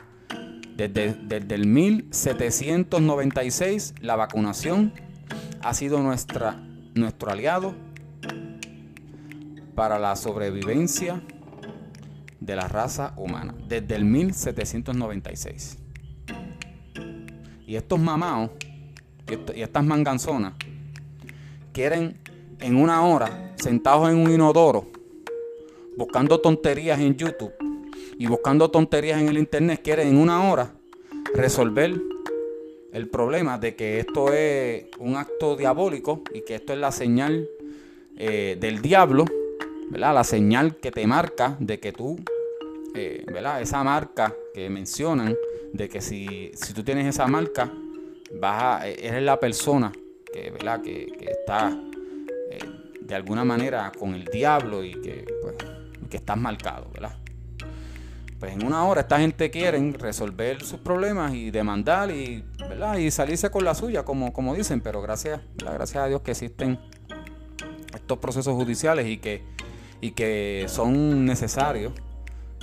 [0.76, 4.92] desde, desde el 1796 la vacunación
[5.62, 6.56] ha sido nuestra,
[6.94, 7.74] nuestro aliado
[9.74, 11.22] para la sobrevivencia
[12.40, 15.85] de la raza humana, desde el 1796.
[17.66, 18.50] Y estos mamaos
[19.54, 20.54] y estas manganzonas
[21.72, 22.16] quieren
[22.60, 24.86] en una hora, sentados en un inodoro,
[25.96, 27.52] buscando tonterías en YouTube
[28.18, 30.72] y buscando tonterías en el Internet, quieren en una hora
[31.34, 32.00] resolver
[32.92, 37.48] el problema de que esto es un acto diabólico y que esto es la señal
[38.16, 39.24] eh, del diablo,
[39.90, 40.14] ¿verdad?
[40.14, 42.16] La señal que te marca de que tú,
[42.94, 43.60] eh, ¿verdad?
[43.60, 45.36] Esa marca que mencionan,
[45.72, 47.72] de que si, si tú tienes esa marca,
[48.40, 49.92] vas a, eres la persona
[50.32, 50.82] que, ¿verdad?
[50.82, 51.78] que, está
[52.50, 52.58] eh,
[53.00, 55.56] de alguna manera con el diablo y que, pues,
[56.08, 57.16] que estás marcado, ¿verdad?
[58.38, 62.98] Pues en una hora esta gente quiere resolver sus problemas y demandar y, ¿verdad?
[62.98, 66.78] y salirse con la suya, como, como dicen, pero gracias, gracias a Dios que existen
[67.94, 69.42] estos procesos judiciales y que,
[70.02, 71.92] y que son necesarios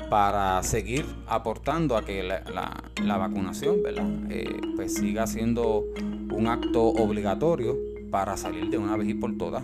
[0.09, 4.07] para seguir aportando a que la, vacunación ¿verdad?
[4.29, 5.85] Eh, pues siga siendo
[6.31, 7.77] un acto obligatorio
[8.11, 9.63] para salir de una vez y por todas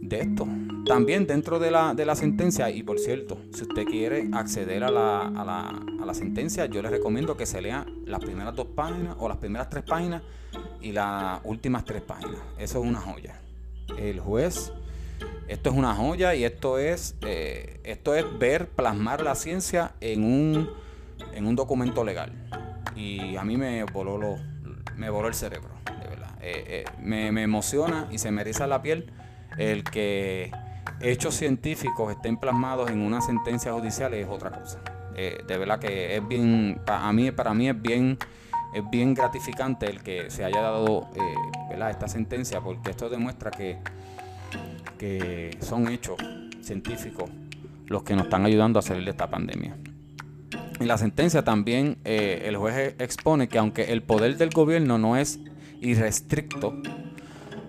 [0.00, 0.46] de esto.
[0.86, 4.90] También dentro de la, de la sentencia, y por cierto, si usted quiere acceder a
[4.90, 8.68] la, a, la, a la sentencia, yo le recomiendo que se lea las primeras dos
[8.68, 10.22] páginas o las primeras tres páginas
[10.80, 12.40] y las últimas tres páginas.
[12.58, 13.38] Eso es una joya.
[13.98, 14.72] El juez,
[15.48, 20.22] esto es una joya y esto es, eh, esto es ver plasmar la ciencia en
[20.22, 20.70] un,
[21.32, 22.32] en un documento legal.
[22.94, 24.36] Y a mí me voló, lo,
[24.96, 26.30] me voló el cerebro, de verdad.
[26.40, 29.10] Eh, eh, me, me emociona y se me eriza la piel
[29.56, 30.52] el que
[31.00, 34.80] hechos científicos estén plasmados en una sentencia judicial es otra cosa.
[35.14, 38.16] De verdad que es bien, para mí, para mí es bien,
[38.72, 41.34] es bien gratificante el que se haya dado eh,
[41.90, 43.78] esta sentencia, porque esto demuestra que,
[44.98, 46.16] que son hechos
[46.60, 47.30] científicos
[47.86, 49.76] los que nos están ayudando a salir de esta pandemia.
[50.80, 55.16] En la sentencia también eh, el juez expone que aunque el poder del gobierno no
[55.16, 55.40] es
[55.80, 56.74] irrestricto,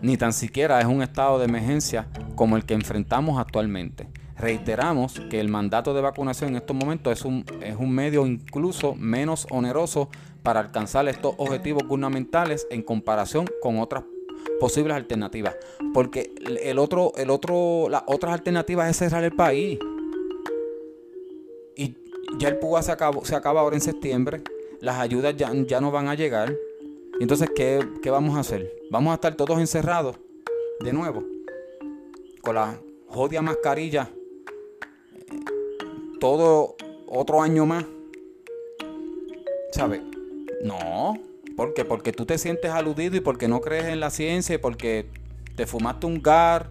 [0.02, 4.08] ni tan siquiera es un estado de emergencia como el que enfrentamos actualmente.
[4.38, 8.96] Reiteramos que el mandato de vacunación en estos momentos es un, es un medio incluso
[8.96, 10.10] menos oneroso
[10.44, 14.04] para alcanzar estos objetivos gubernamentales en comparación con otras
[14.60, 15.56] posibles alternativas.
[15.94, 19.80] Porque el otro, el otro, las otras alternativas es cerrar el país.
[21.76, 21.96] Y
[22.38, 24.42] ya el PUA se, acabó, se acaba ahora en septiembre.
[24.82, 26.56] Las ayudas ya, ya no van a llegar.
[27.20, 28.74] Entonces, ¿qué, vamos a hacer?
[28.90, 30.18] Vamos a estar todos encerrados
[30.80, 31.26] de nuevo,
[32.42, 34.10] con la jodia mascarilla,
[36.20, 37.86] todo otro año más.
[39.74, 40.02] ¿Sabes?
[40.64, 41.29] No.
[41.60, 41.84] ¿Por qué?
[41.84, 45.10] Porque tú te sientes aludido y porque no crees en la ciencia y porque
[45.58, 46.70] te fumaste un gar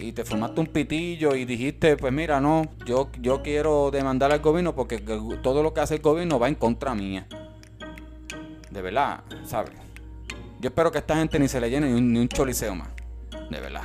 [0.00, 4.40] y te fumaste un pitillo y dijiste, pues mira, no, yo, yo quiero demandar al
[4.40, 7.28] gobierno porque todo lo que hace el gobierno va en contra mía.
[8.68, 9.74] De verdad, ¿sabes?
[10.58, 12.88] Yo espero que esta gente ni se le llene ni un, choliseo más.
[13.48, 13.84] De verdad.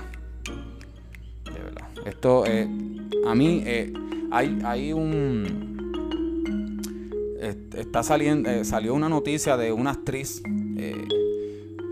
[1.54, 1.88] De verdad.
[2.04, 2.68] Esto, eh,
[3.28, 3.94] a mí, eh,
[4.32, 5.75] hay, hay un...
[7.46, 10.42] Está saliendo, eh, salió una noticia de una actriz
[10.76, 11.08] que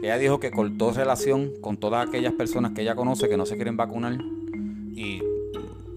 [0.01, 3.55] ella dijo que cortó relación con todas aquellas personas que ella conoce que no se
[3.55, 4.17] quieren vacunar.
[4.95, 5.21] Y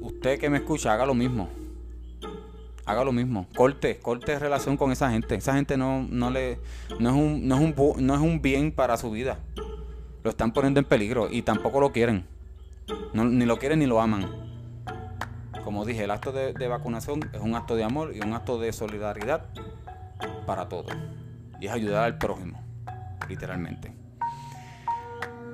[0.00, 1.48] usted que me escucha, haga lo mismo
[2.86, 3.46] haga lo mismo.
[3.54, 5.34] Corte, corte relación con esa gente.
[5.34, 6.58] Esa gente no, no le
[6.98, 9.40] no es un, no es un no es un bien para su vida.
[10.22, 12.24] Lo están poniendo en peligro y tampoco lo quieren.
[13.12, 14.45] ni lo quieren ni lo aman.
[15.66, 18.72] Como dije, el acto de, vacunación es un acto de amor y un acto de
[18.72, 19.46] solidaridad
[20.46, 20.92] para todos.
[21.60, 22.62] Y es ayudar al prójimo,
[23.28, 23.92] literalmente.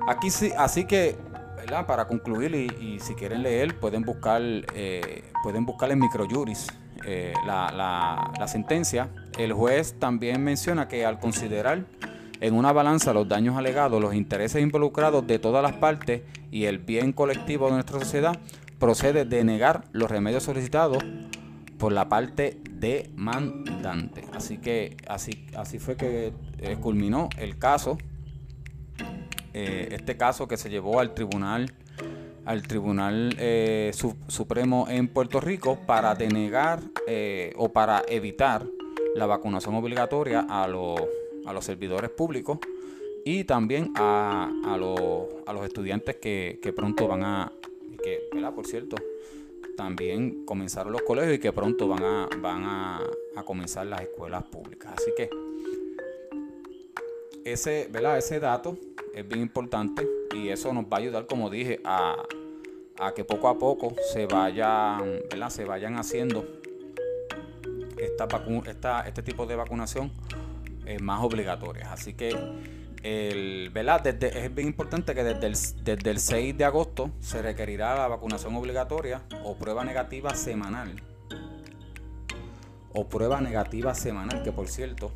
[0.07, 1.17] Aquí sí, así que,
[1.87, 6.67] Para concluir y, si quieren leer, pueden buscar, eh, pueden buscar en Microjuris
[7.07, 11.85] eh, la, sentencia, el juez también menciona que al considerar
[12.39, 16.77] en una balanza los daños alegados, los intereses involucrados de todas las partes y el
[16.77, 18.37] bien colectivo de nuestra sociedad,
[18.83, 21.01] procede de negar los remedios solicitados
[21.77, 24.25] por la parte demandante.
[24.33, 27.97] Así que así, así fue que eh, culminó el caso,
[29.53, 31.73] eh, este caso que se llevó al tribunal
[32.43, 33.93] al Tribunal eh,
[34.27, 36.81] Supremo en Puerto Rico para denegar
[37.55, 38.65] o para evitar
[39.15, 40.99] la vacunación obligatoria a, los,
[41.45, 42.59] a los servidores públicos
[43.23, 47.53] y también a, a, los, estudiantes que, pronto van a,
[48.03, 48.95] que, Por cierto,
[49.75, 53.01] también comenzaron los colegios y que pronto van a, van a,
[53.35, 54.93] a comenzar las escuelas públicas.
[54.95, 55.29] Así que
[57.45, 58.17] ese, ¿verdad?
[58.17, 58.77] ese dato
[59.13, 62.23] es bien importante y eso nos va a ayudar, como dije, a,
[62.99, 66.45] a que poco a poco se vayan, Se vayan haciendo
[67.97, 70.11] esta este tipo de vacunación
[70.85, 71.91] eh, más obligatorias.
[71.91, 72.35] Así que
[73.03, 78.07] el, es bien importante que desde el, desde el 6 de agosto se requerirá la
[78.07, 81.01] vacunación obligatoria o prueba negativa semanal.
[82.93, 85.11] O prueba negativa semanal, que por cierto,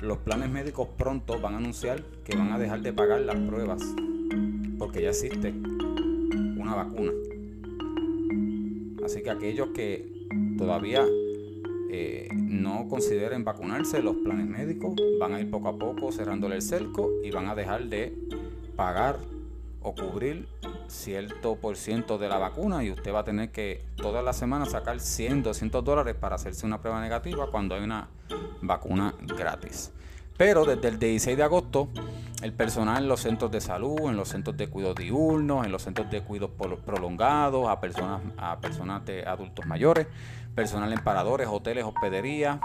[0.00, 3.82] los planes médicos pronto van a anunciar que van a dejar de pagar las pruebas
[4.78, 7.12] porque ya existe una vacuna.
[9.04, 10.26] Así que aquellos que
[10.56, 11.04] todavía
[11.96, 16.62] eh, no consideren vacunarse, los planes médicos van a ir poco a poco cerrándole el
[16.62, 18.12] cerco y van a dejar de
[18.74, 19.20] pagar
[19.80, 20.48] o cubrir
[20.88, 24.66] cierto por ciento de la vacuna y usted va a tener que toda la semana
[24.66, 28.08] sacar 100, 200 dólares para hacerse una prueba negativa cuando hay una
[28.60, 29.92] vacuna gratis.
[30.36, 31.88] Pero desde el 16 de agosto,
[32.42, 35.82] el personal en los centros de salud, en los centros de cuidados diurnos, en los
[35.82, 36.50] centros de cuidados
[36.84, 40.08] prolongados, a personas, a personas de adultos mayores,
[40.54, 42.58] personal en paradores, hoteles, hospederías,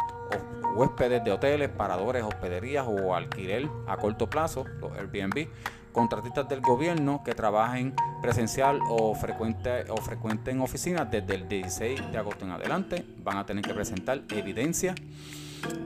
[0.75, 5.47] huéspedes de hoteles, paradores, hospederías o alquiler a corto plazo, los Airbnb,
[5.91, 12.11] contratistas del gobierno que trabajen presencial o frecuente, o frecuente en oficinas desde el 16
[12.11, 14.95] de agosto en adelante van a tener que presentar evidencia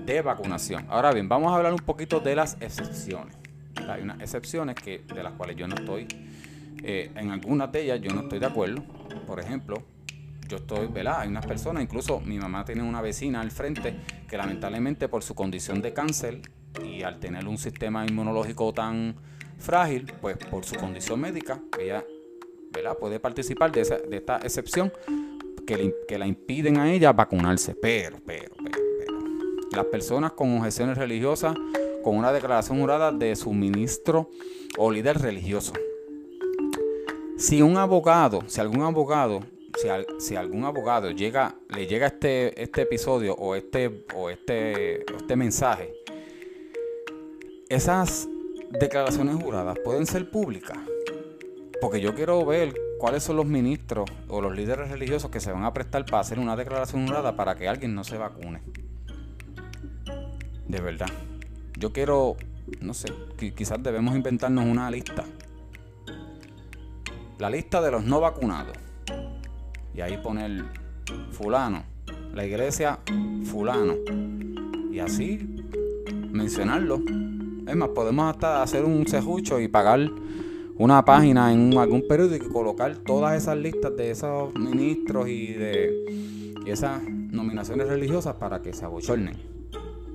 [0.05, 0.85] de vacunación.
[0.89, 3.35] Ahora bien, vamos a hablar un poquito de las excepciones.
[3.87, 6.07] Hay unas excepciones que, de las cuales yo no estoy,
[6.83, 8.83] eh, en algunas de ellas yo no estoy de acuerdo.
[9.25, 9.83] Por ejemplo,
[10.47, 11.21] yo estoy, ¿verdad?
[11.21, 13.95] Hay unas personas, incluso mi mamá tiene una vecina al frente
[14.27, 16.41] que lamentablemente por su condición de cáncer
[16.83, 19.15] y al tener un sistema inmunológico tan
[19.57, 22.03] frágil, pues por su condición médica, ella,
[22.71, 22.97] ¿verdad?
[22.97, 24.91] Puede participar de, esa, de esta excepción
[25.65, 27.75] que, que la impiden a ella vacunarse.
[27.75, 28.82] Pero, pero, pero
[29.75, 31.55] las personas con objeciones religiosas
[32.03, 34.29] con una declaración jurada de su ministro
[34.77, 35.73] o líder religioso.
[37.37, 39.41] Si un abogado, si algún abogado,
[40.19, 45.93] si, algún abogado llega, le llega este, este episodio o este, o este, este mensaje,
[47.69, 48.27] esas
[48.69, 50.77] declaraciones juradas pueden ser públicas.
[51.81, 55.65] Porque yo quiero ver cuáles son los ministros o los líderes religiosos que se van
[55.65, 58.61] a prestar para hacer una declaración jurada para que alguien no se vacune.
[60.67, 61.09] De verdad.
[61.77, 62.37] Yo quiero,
[62.81, 63.07] no sé,
[63.55, 65.25] quizás debemos inventarnos una lista.
[67.39, 68.77] La lista de los no vacunados.
[69.93, 70.63] Y ahí poner
[71.31, 71.83] fulano,
[72.33, 72.99] la iglesia
[73.45, 73.95] fulano.
[74.91, 75.39] Y así
[76.31, 77.01] mencionarlo.
[77.67, 80.09] Es más, podemos hasta hacer un cejucho y pagar
[80.77, 86.53] una página en algún periódico y colocar todas esas listas de esos ministros y de
[86.65, 89.52] esas nominaciones religiosas para que se abochornen.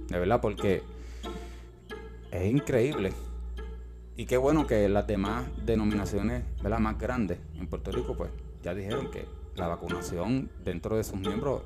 [0.09, 0.83] De verdad, porque
[2.31, 3.13] es increíble.
[4.17, 6.81] Y qué bueno que las demás denominaciones ¿verdad?
[6.81, 8.31] más grandes en Puerto Rico, pues
[8.63, 11.63] ya dijeron que la vacunación dentro de sus miembros,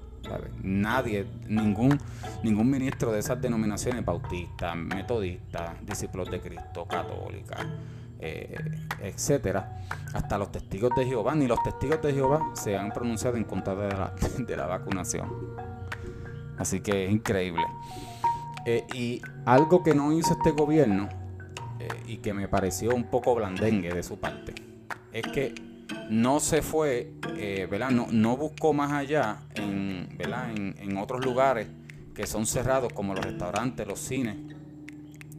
[0.63, 1.99] nadie, ningún,
[2.43, 7.67] ningún ministro de esas denominaciones, bautistas, metodistas, discípulos de Cristo, católicas,
[8.19, 8.55] eh,
[9.01, 9.81] etcétera,
[10.13, 13.75] hasta los testigos de Jehová, ni los testigos de Jehová se han pronunciado en contra
[13.75, 15.57] de la, de la vacunación.
[16.59, 17.65] Así que es increíble.
[18.65, 21.09] Eh, y algo que no hizo este gobierno
[21.81, 24.55] eh, y que me pareció un poco blandengue de su parte
[25.13, 25.55] es que
[26.09, 27.91] no se fue, eh, ¿verdad?
[27.91, 30.51] No, no, buscó más allá en, ¿verdad?
[30.55, 31.69] En, otros lugares
[32.15, 34.37] que son cerrados como los restaurantes, los cines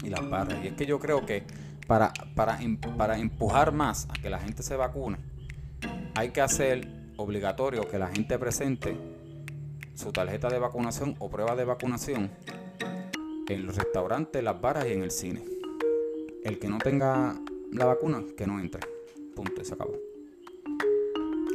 [0.04, 0.58] y las barras.
[0.64, 1.44] Y es que yo creo que
[1.88, 2.60] para, para,
[2.98, 5.18] para empujar más a que la gente se vacune,
[6.16, 8.98] hay que hacer obligatorio que la gente presente
[9.96, 12.32] su tarjeta de vacunación o prueba de vacunación
[13.48, 15.44] en los restaurantes, las baras y en el cine.
[16.44, 17.40] El que no tenga
[17.72, 18.82] la vacuna, que no entre.
[19.36, 19.98] Punto, y se acabó.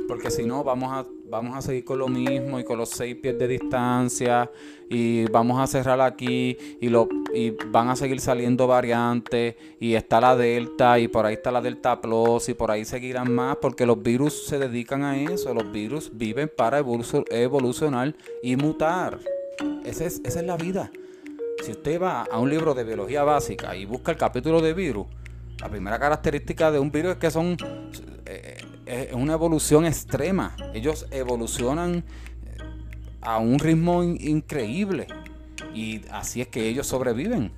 [0.09, 3.15] Porque si no, vamos a, vamos a seguir con lo mismo y con los seis
[3.17, 4.51] pies de distancia
[4.89, 10.19] y vamos a cerrar aquí y, lo, y van a seguir saliendo variantes y está
[10.23, 13.85] la Delta y por ahí está la Delta Plus y por ahí seguirán más porque
[13.85, 15.53] los virus se dedican a eso.
[15.53, 19.19] Los virus viven para evolucionar y mutar.
[19.85, 20.91] Esa es, esa es la vida.
[21.63, 25.07] Si usted va a un libro de biología básica y busca el capítulo de virus,
[25.61, 27.57] la primera característica de un virus es que son
[28.27, 30.57] eh, es una evolución extrema.
[30.73, 32.57] Ellos evolucionan eh,
[33.21, 35.07] a un ritmo increíble
[35.75, 37.53] y así es que ellos sobreviven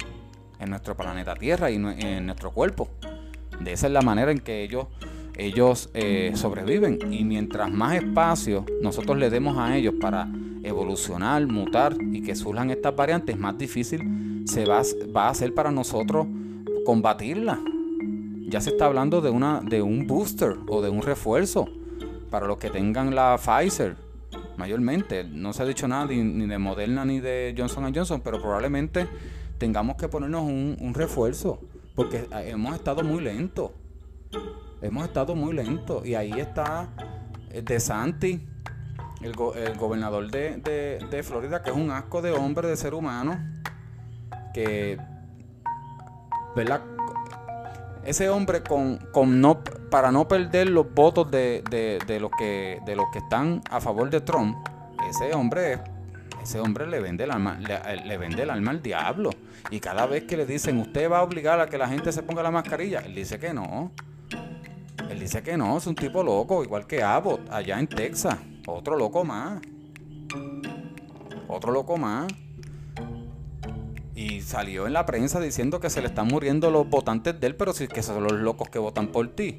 [0.59, 2.89] en nuestro planeta Tierra y en nuestro cuerpo.
[3.61, 4.87] De esa es la manera en que ellos
[5.37, 10.29] ellos eh, sobreviven y mientras más espacio nosotros le demos a ellos para
[10.63, 16.27] evolucionar, mutar y que surjan estas variantes, más difícil se va, a ser para nosotros
[16.85, 17.61] combatirla.
[18.49, 21.69] Ya se está hablando de, una, de un booster o de un refuerzo
[22.31, 23.97] para los que tengan la Pfizer,
[24.57, 25.25] mayormente.
[25.25, 29.07] No se ha dicho nada ni, de Moderna ni de Johnson Johnson, pero probablemente
[29.59, 31.61] tengamos que ponernos un, refuerzo,
[31.95, 33.71] porque hemos estado muy lentos.
[34.83, 36.07] Hemos estado muy lentos.
[36.07, 36.89] Y ahí está
[37.51, 38.47] eh, De Santi,
[39.21, 40.57] el, gobernador de,
[41.11, 43.39] de, Florida, que es un asco de hombre, de ser humano,
[44.55, 44.99] que,
[46.57, 46.81] ¿verdad?
[48.05, 52.97] Ese hombre con, con no, para no perder los votos de, de, los que, de
[52.97, 54.57] los que están a favor de Trump,
[55.09, 55.81] ese hombre
[56.43, 59.31] ese hombre le vende el alma, le, vende el alma al diablo.
[59.71, 62.23] Y cada vez que le dicen, usted va a obligar a que la gente se
[62.23, 63.93] ponga la mascarilla, él dice que no.
[65.11, 68.37] Él dice que no, es un tipo loco, igual que Abbott, allá en Texas.
[68.65, 69.61] Otro loco más.
[71.49, 72.33] Otro loco más.
[74.15, 77.57] Y salió en la prensa diciendo que se le están muriendo los votantes de él,
[77.57, 79.59] pero sí que son los locos que votan por ti.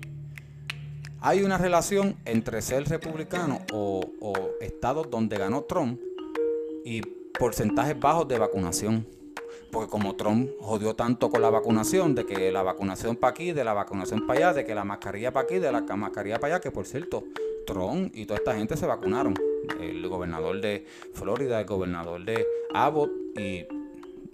[1.19, 5.99] Hay una relación entre ser republicano o, o estados donde ganó Trump
[6.85, 7.01] y
[7.37, 9.05] porcentajes bajos de vacunación.
[9.71, 13.63] Porque como Trump jodió tanto con la vacunación, de que la vacunación para aquí, de
[13.63, 16.61] la vacunación para allá, de que la mascarilla para aquí, de la mascarilla para allá,
[16.61, 17.23] que por cierto,
[17.65, 19.33] Trump y toda esta gente se vacunaron.
[19.79, 23.65] El gobernador de Florida, el gobernador de Abbott y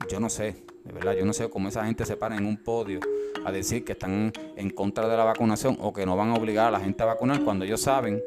[0.09, 2.57] yo no sé, de verdad, yo no sé cómo esa gente se para en un
[2.57, 2.99] podio
[3.45, 6.67] a decir que están en contra de la vacunación o que no van a obligar
[6.67, 8.21] a la gente a vacunar cuando ellos saben,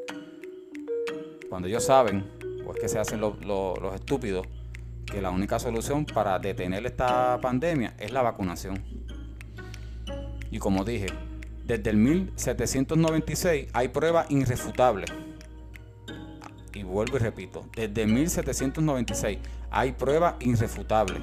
[1.48, 2.24] cuando ellos saben,
[2.64, 4.46] pues que se hacen los estúpidos,
[5.10, 8.82] que la única solución para detener esta pandemia es la vacunación.
[10.50, 11.06] Y como dije,
[11.66, 15.10] desde el 1796 hay pruebas irrefutables.
[16.74, 19.38] Y vuelvo y repito, desde 1796
[19.70, 21.20] hay pruebas irrefutables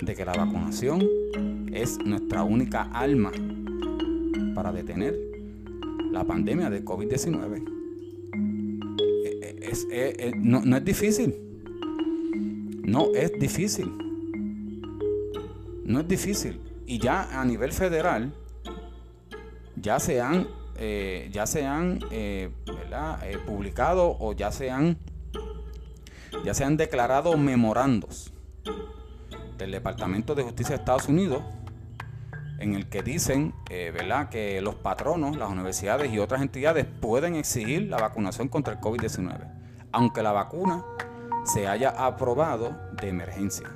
[0.00, 1.02] de que la vacunación
[1.72, 3.32] es nuestra única alma
[4.54, 5.14] para detener
[6.10, 7.72] la pandemia de COVID-19.
[10.36, 11.34] no, no es difícil.
[12.86, 13.92] No es difícil.
[15.84, 16.60] No es difícil.
[16.86, 18.32] Y ya a nivel federal,
[19.74, 24.98] ya se han, eh, ya se han eh, eh, publicado o ya se han,
[26.44, 28.32] ya se han declarado memorandos
[29.58, 31.42] del Departamento de Justicia de Estados Unidos
[32.60, 34.28] en el que dicen ¿verdad?
[34.28, 39.40] que los patronos, las universidades y otras entidades pueden exigir la vacunación contra el COVID-19,
[39.90, 40.84] aunque la vacuna
[41.46, 43.70] se haya aprobado de emergencia.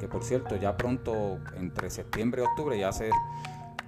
[0.00, 3.10] Que por cierto, ya pronto, entre septiembre y octubre, ya se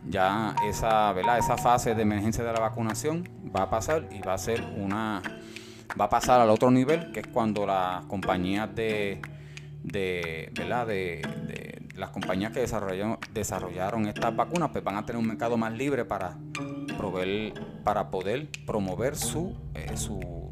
[0.08, 1.38] ya esa, ¿verdad?
[1.38, 5.22] esa fase de emergencia de la vacunación va a pasar y va a ser una
[6.00, 9.20] va a pasar al otro nivel, que es cuando las compañías de,
[9.82, 10.86] de, ¿verdad?
[10.86, 15.72] de, las compañías que desarrollaron, desarrollaron estas vacunas pues van a tener un mercado más
[15.72, 16.36] libre para
[16.96, 20.48] proveer, para poder promover su, eh, su,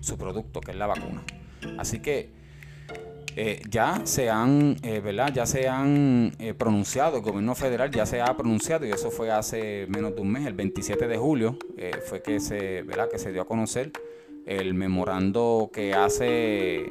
[0.00, 1.22] su producto, que es la vacuna.
[1.78, 2.42] Así que
[3.34, 5.32] eh, ya se han, eh, ¿verdad?
[5.32, 9.30] Ya se han eh, pronunciado, el gobierno federal ya se ha pronunciado y eso fue
[9.30, 11.56] hace menos de un mes, el 27 de julio,
[12.06, 13.08] fue que se, ¿verdad?
[13.10, 13.90] Que se dio a conocer
[14.44, 16.90] el memorando que hace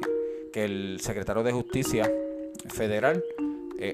[0.52, 2.10] que el secretario de Justicia
[2.68, 3.22] federal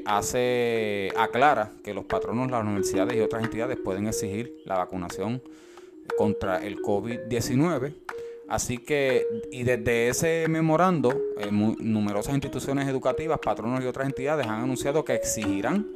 [0.04, 5.42] hace aclara que los patronos, las universidades y otras entidades pueden exigir la vacunación
[6.16, 7.94] contra el COVID-19
[8.48, 14.62] Así que, y desde ese memorando, eh, numerosas instituciones educativas, patronos y otras entidades han
[14.62, 15.86] anunciado que exigirán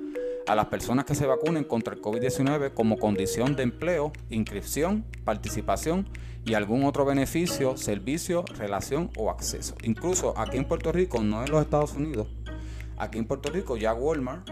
[0.47, 6.07] a las personas que se vacunen contra el COVID-19 como condición de empleo, inscripción, participación
[6.45, 9.75] y algún otro beneficio, servicio, relación o acceso.
[9.83, 12.29] Incluso aquí en Puerto Rico, no en los Estados Unidos,
[12.99, 14.49] aquí en Puerto Rico ya Walmart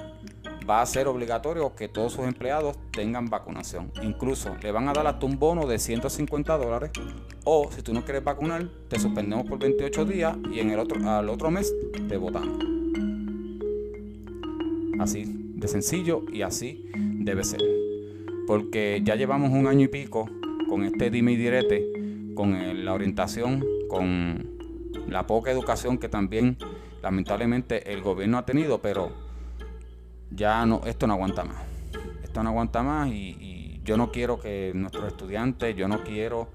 [0.70, 3.90] va a ser obligatorio que todos sus empleados tengan vacunación.
[4.04, 6.92] Incluso le van a dar hasta un bono de 150 dólares
[7.42, 10.96] o si tú no quieres vacunar, te suspendemos por 28 días y en el otro,
[11.10, 11.74] al otro mes
[12.08, 12.56] te votamos.
[15.00, 15.24] Así
[15.56, 17.60] de sencillo y así debe ser.
[18.46, 20.28] Porque ya llevamos un año y pico
[20.68, 21.84] con este dime y direte,
[22.36, 24.50] con la orientación, con
[25.08, 26.56] la poca educación que también
[27.02, 29.29] lamentablemente el gobierno ha tenido, pero
[30.30, 31.56] ya no, esto no aguanta más.
[32.22, 36.48] Esto no aguanta más y, yo no quiero que nuestros estudiantes, yo no quiero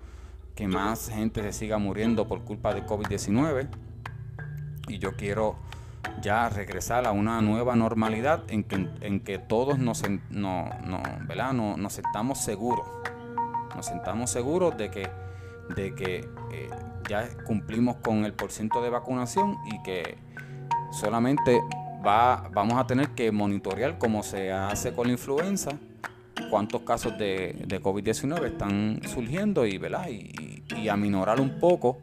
[0.53, 3.67] que más gente se siga muriendo por culpa de COVID-19
[4.87, 5.57] y yo quiero
[6.21, 11.51] ya regresar a una nueva normalidad en que, en que todos nos, no, no, ¿verdad?
[11.53, 12.87] No, nos sentamos seguros.
[13.75, 15.09] Nos sentamos seguros de que,
[15.75, 16.69] de que eh,
[17.09, 20.17] ya cumplimos con el porcentaje de vacunación y que
[20.91, 21.61] solamente
[22.05, 25.71] vamos a tener que monitorear como se hace con la influenza,
[26.49, 30.07] cuántos casos de, COVID-19 están surgiendo y, ¿verdad?
[30.09, 31.99] y, y aminorar un poco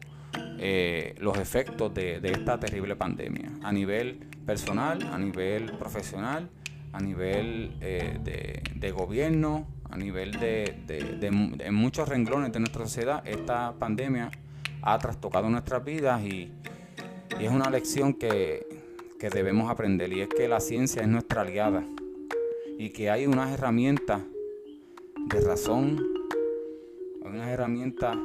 [0.65, 6.49] eh, los efectos de, esta terrible pandemia a nivel personal, a nivel profesional,
[6.93, 13.27] a nivel eh, de, gobierno, a nivel de, muchos renglones de nuestra sociedad.
[13.27, 14.31] Esta pandemia
[14.81, 16.53] ha trastocado nuestras vidas y,
[17.39, 18.72] es una lección que,
[19.23, 21.87] que debemos aprender y es que la ciencia es nuestra aliada
[22.77, 24.21] y que hay unas herramientas
[25.15, 26.05] de razón,
[27.21, 28.17] unas herramientas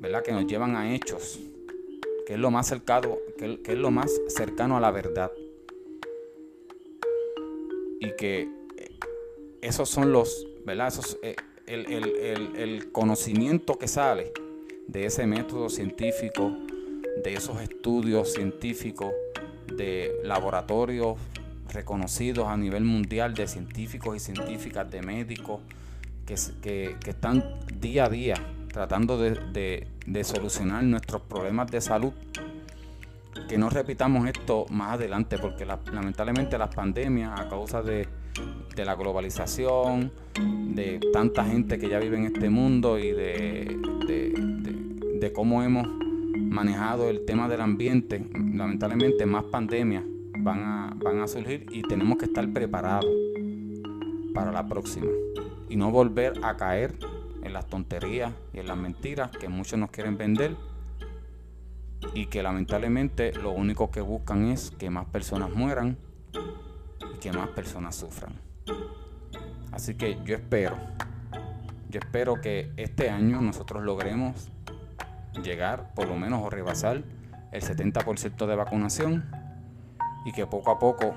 [0.00, 0.24] ¿verdad?
[0.24, 1.38] que nos llevan a hechos,
[2.26, 5.30] que es lo más cercano, que, es lo más cercano a la verdad.
[8.00, 8.98] Y que eh,
[9.60, 10.88] esos son los, ¿verdad?
[10.88, 11.36] Esos, eh,
[11.66, 11.86] el,
[12.56, 14.32] el conocimiento que sale
[14.88, 16.50] de ese método científico,
[17.22, 19.12] de esos estudios científicos,
[19.66, 21.18] de laboratorios
[21.72, 25.60] reconocidos a nivel mundial de científicos y científicas, de médicos,
[26.26, 27.44] que, que, que están
[27.80, 28.36] día a día
[28.74, 29.86] tratando de,
[30.24, 32.12] solucionar nuestros problemas de salud.
[33.48, 38.08] Que no repitamos esto más adelante, porque lamentablemente las pandemias, a causa de,
[38.76, 40.10] la globalización,
[40.74, 43.78] de tanta gente que ya vive en este mundo y de,
[45.20, 45.86] de cómo hemos
[46.54, 50.04] manejado el tema del ambiente, lamentablemente más pandemias
[50.38, 53.10] van a, van a surgir y tenemos que estar preparados
[54.32, 55.10] para la próxima
[55.68, 56.96] y no volver a caer
[57.42, 60.56] en las tonterías y en las mentiras que muchos nos quieren vender
[62.14, 65.98] y que lamentablemente lo único que buscan es que más personas mueran
[67.14, 68.32] y que más personas sufran.
[69.72, 70.76] Así que yo espero,
[71.90, 74.52] yo espero que este año nosotros logremos
[75.42, 77.02] llegar por lo menos o rebasar
[77.52, 79.24] el 70% de vacunación
[80.24, 81.14] y que poco a poco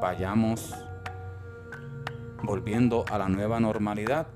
[0.00, 0.74] vayamos
[2.42, 4.28] volviendo a la nueva normalidad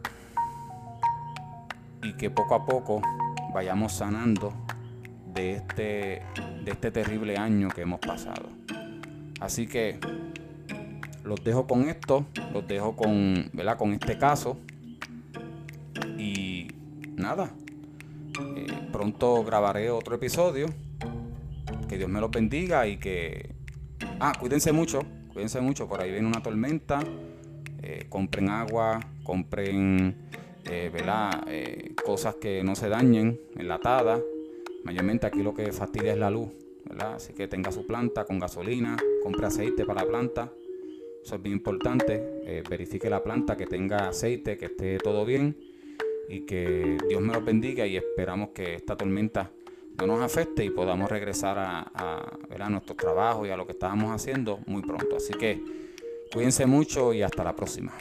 [2.03, 3.01] y que poco a poco
[3.53, 4.53] vayamos sanando
[5.33, 6.23] de este,
[6.65, 8.49] de este terrible año que hemos pasado.
[9.41, 9.99] Así que
[11.25, 13.79] los dejo con esto, los dejo con, ¿verdad?
[13.79, 14.59] con este caso.
[16.19, 16.69] Y
[17.17, 17.51] nada,
[18.57, 20.69] eh, pronto grabaré otro episodio.
[21.89, 23.53] Que Dios me los bendiga y que...
[24.21, 25.01] Ah, cuídense mucho,
[25.33, 27.01] cuídense mucho, por ahí viene una tormenta.
[27.83, 30.15] Eh, compren agua, compren
[30.71, 30.93] eh,
[31.49, 34.21] eh, cosas que no se dañen, enlatadas.
[34.85, 36.51] Mayormente aquí lo que fastidia es la luz,
[37.01, 40.53] Así que tenga su planta con gasolina, compre aceite para la planta.
[41.25, 42.23] Eso es bien importante.
[42.45, 45.74] Eh, verifique la planta que tenga aceite, que esté todo bien
[46.29, 49.51] y que Dios me los bendiga y esperamos que esta tormenta
[49.99, 53.73] no nos afecte y podamos regresar a, a, a nuestro trabajo y a lo que
[53.73, 55.17] estábamos haciendo muy pronto.
[55.17, 55.61] Así que
[56.33, 57.93] cuídense mucho y hasta la próxima.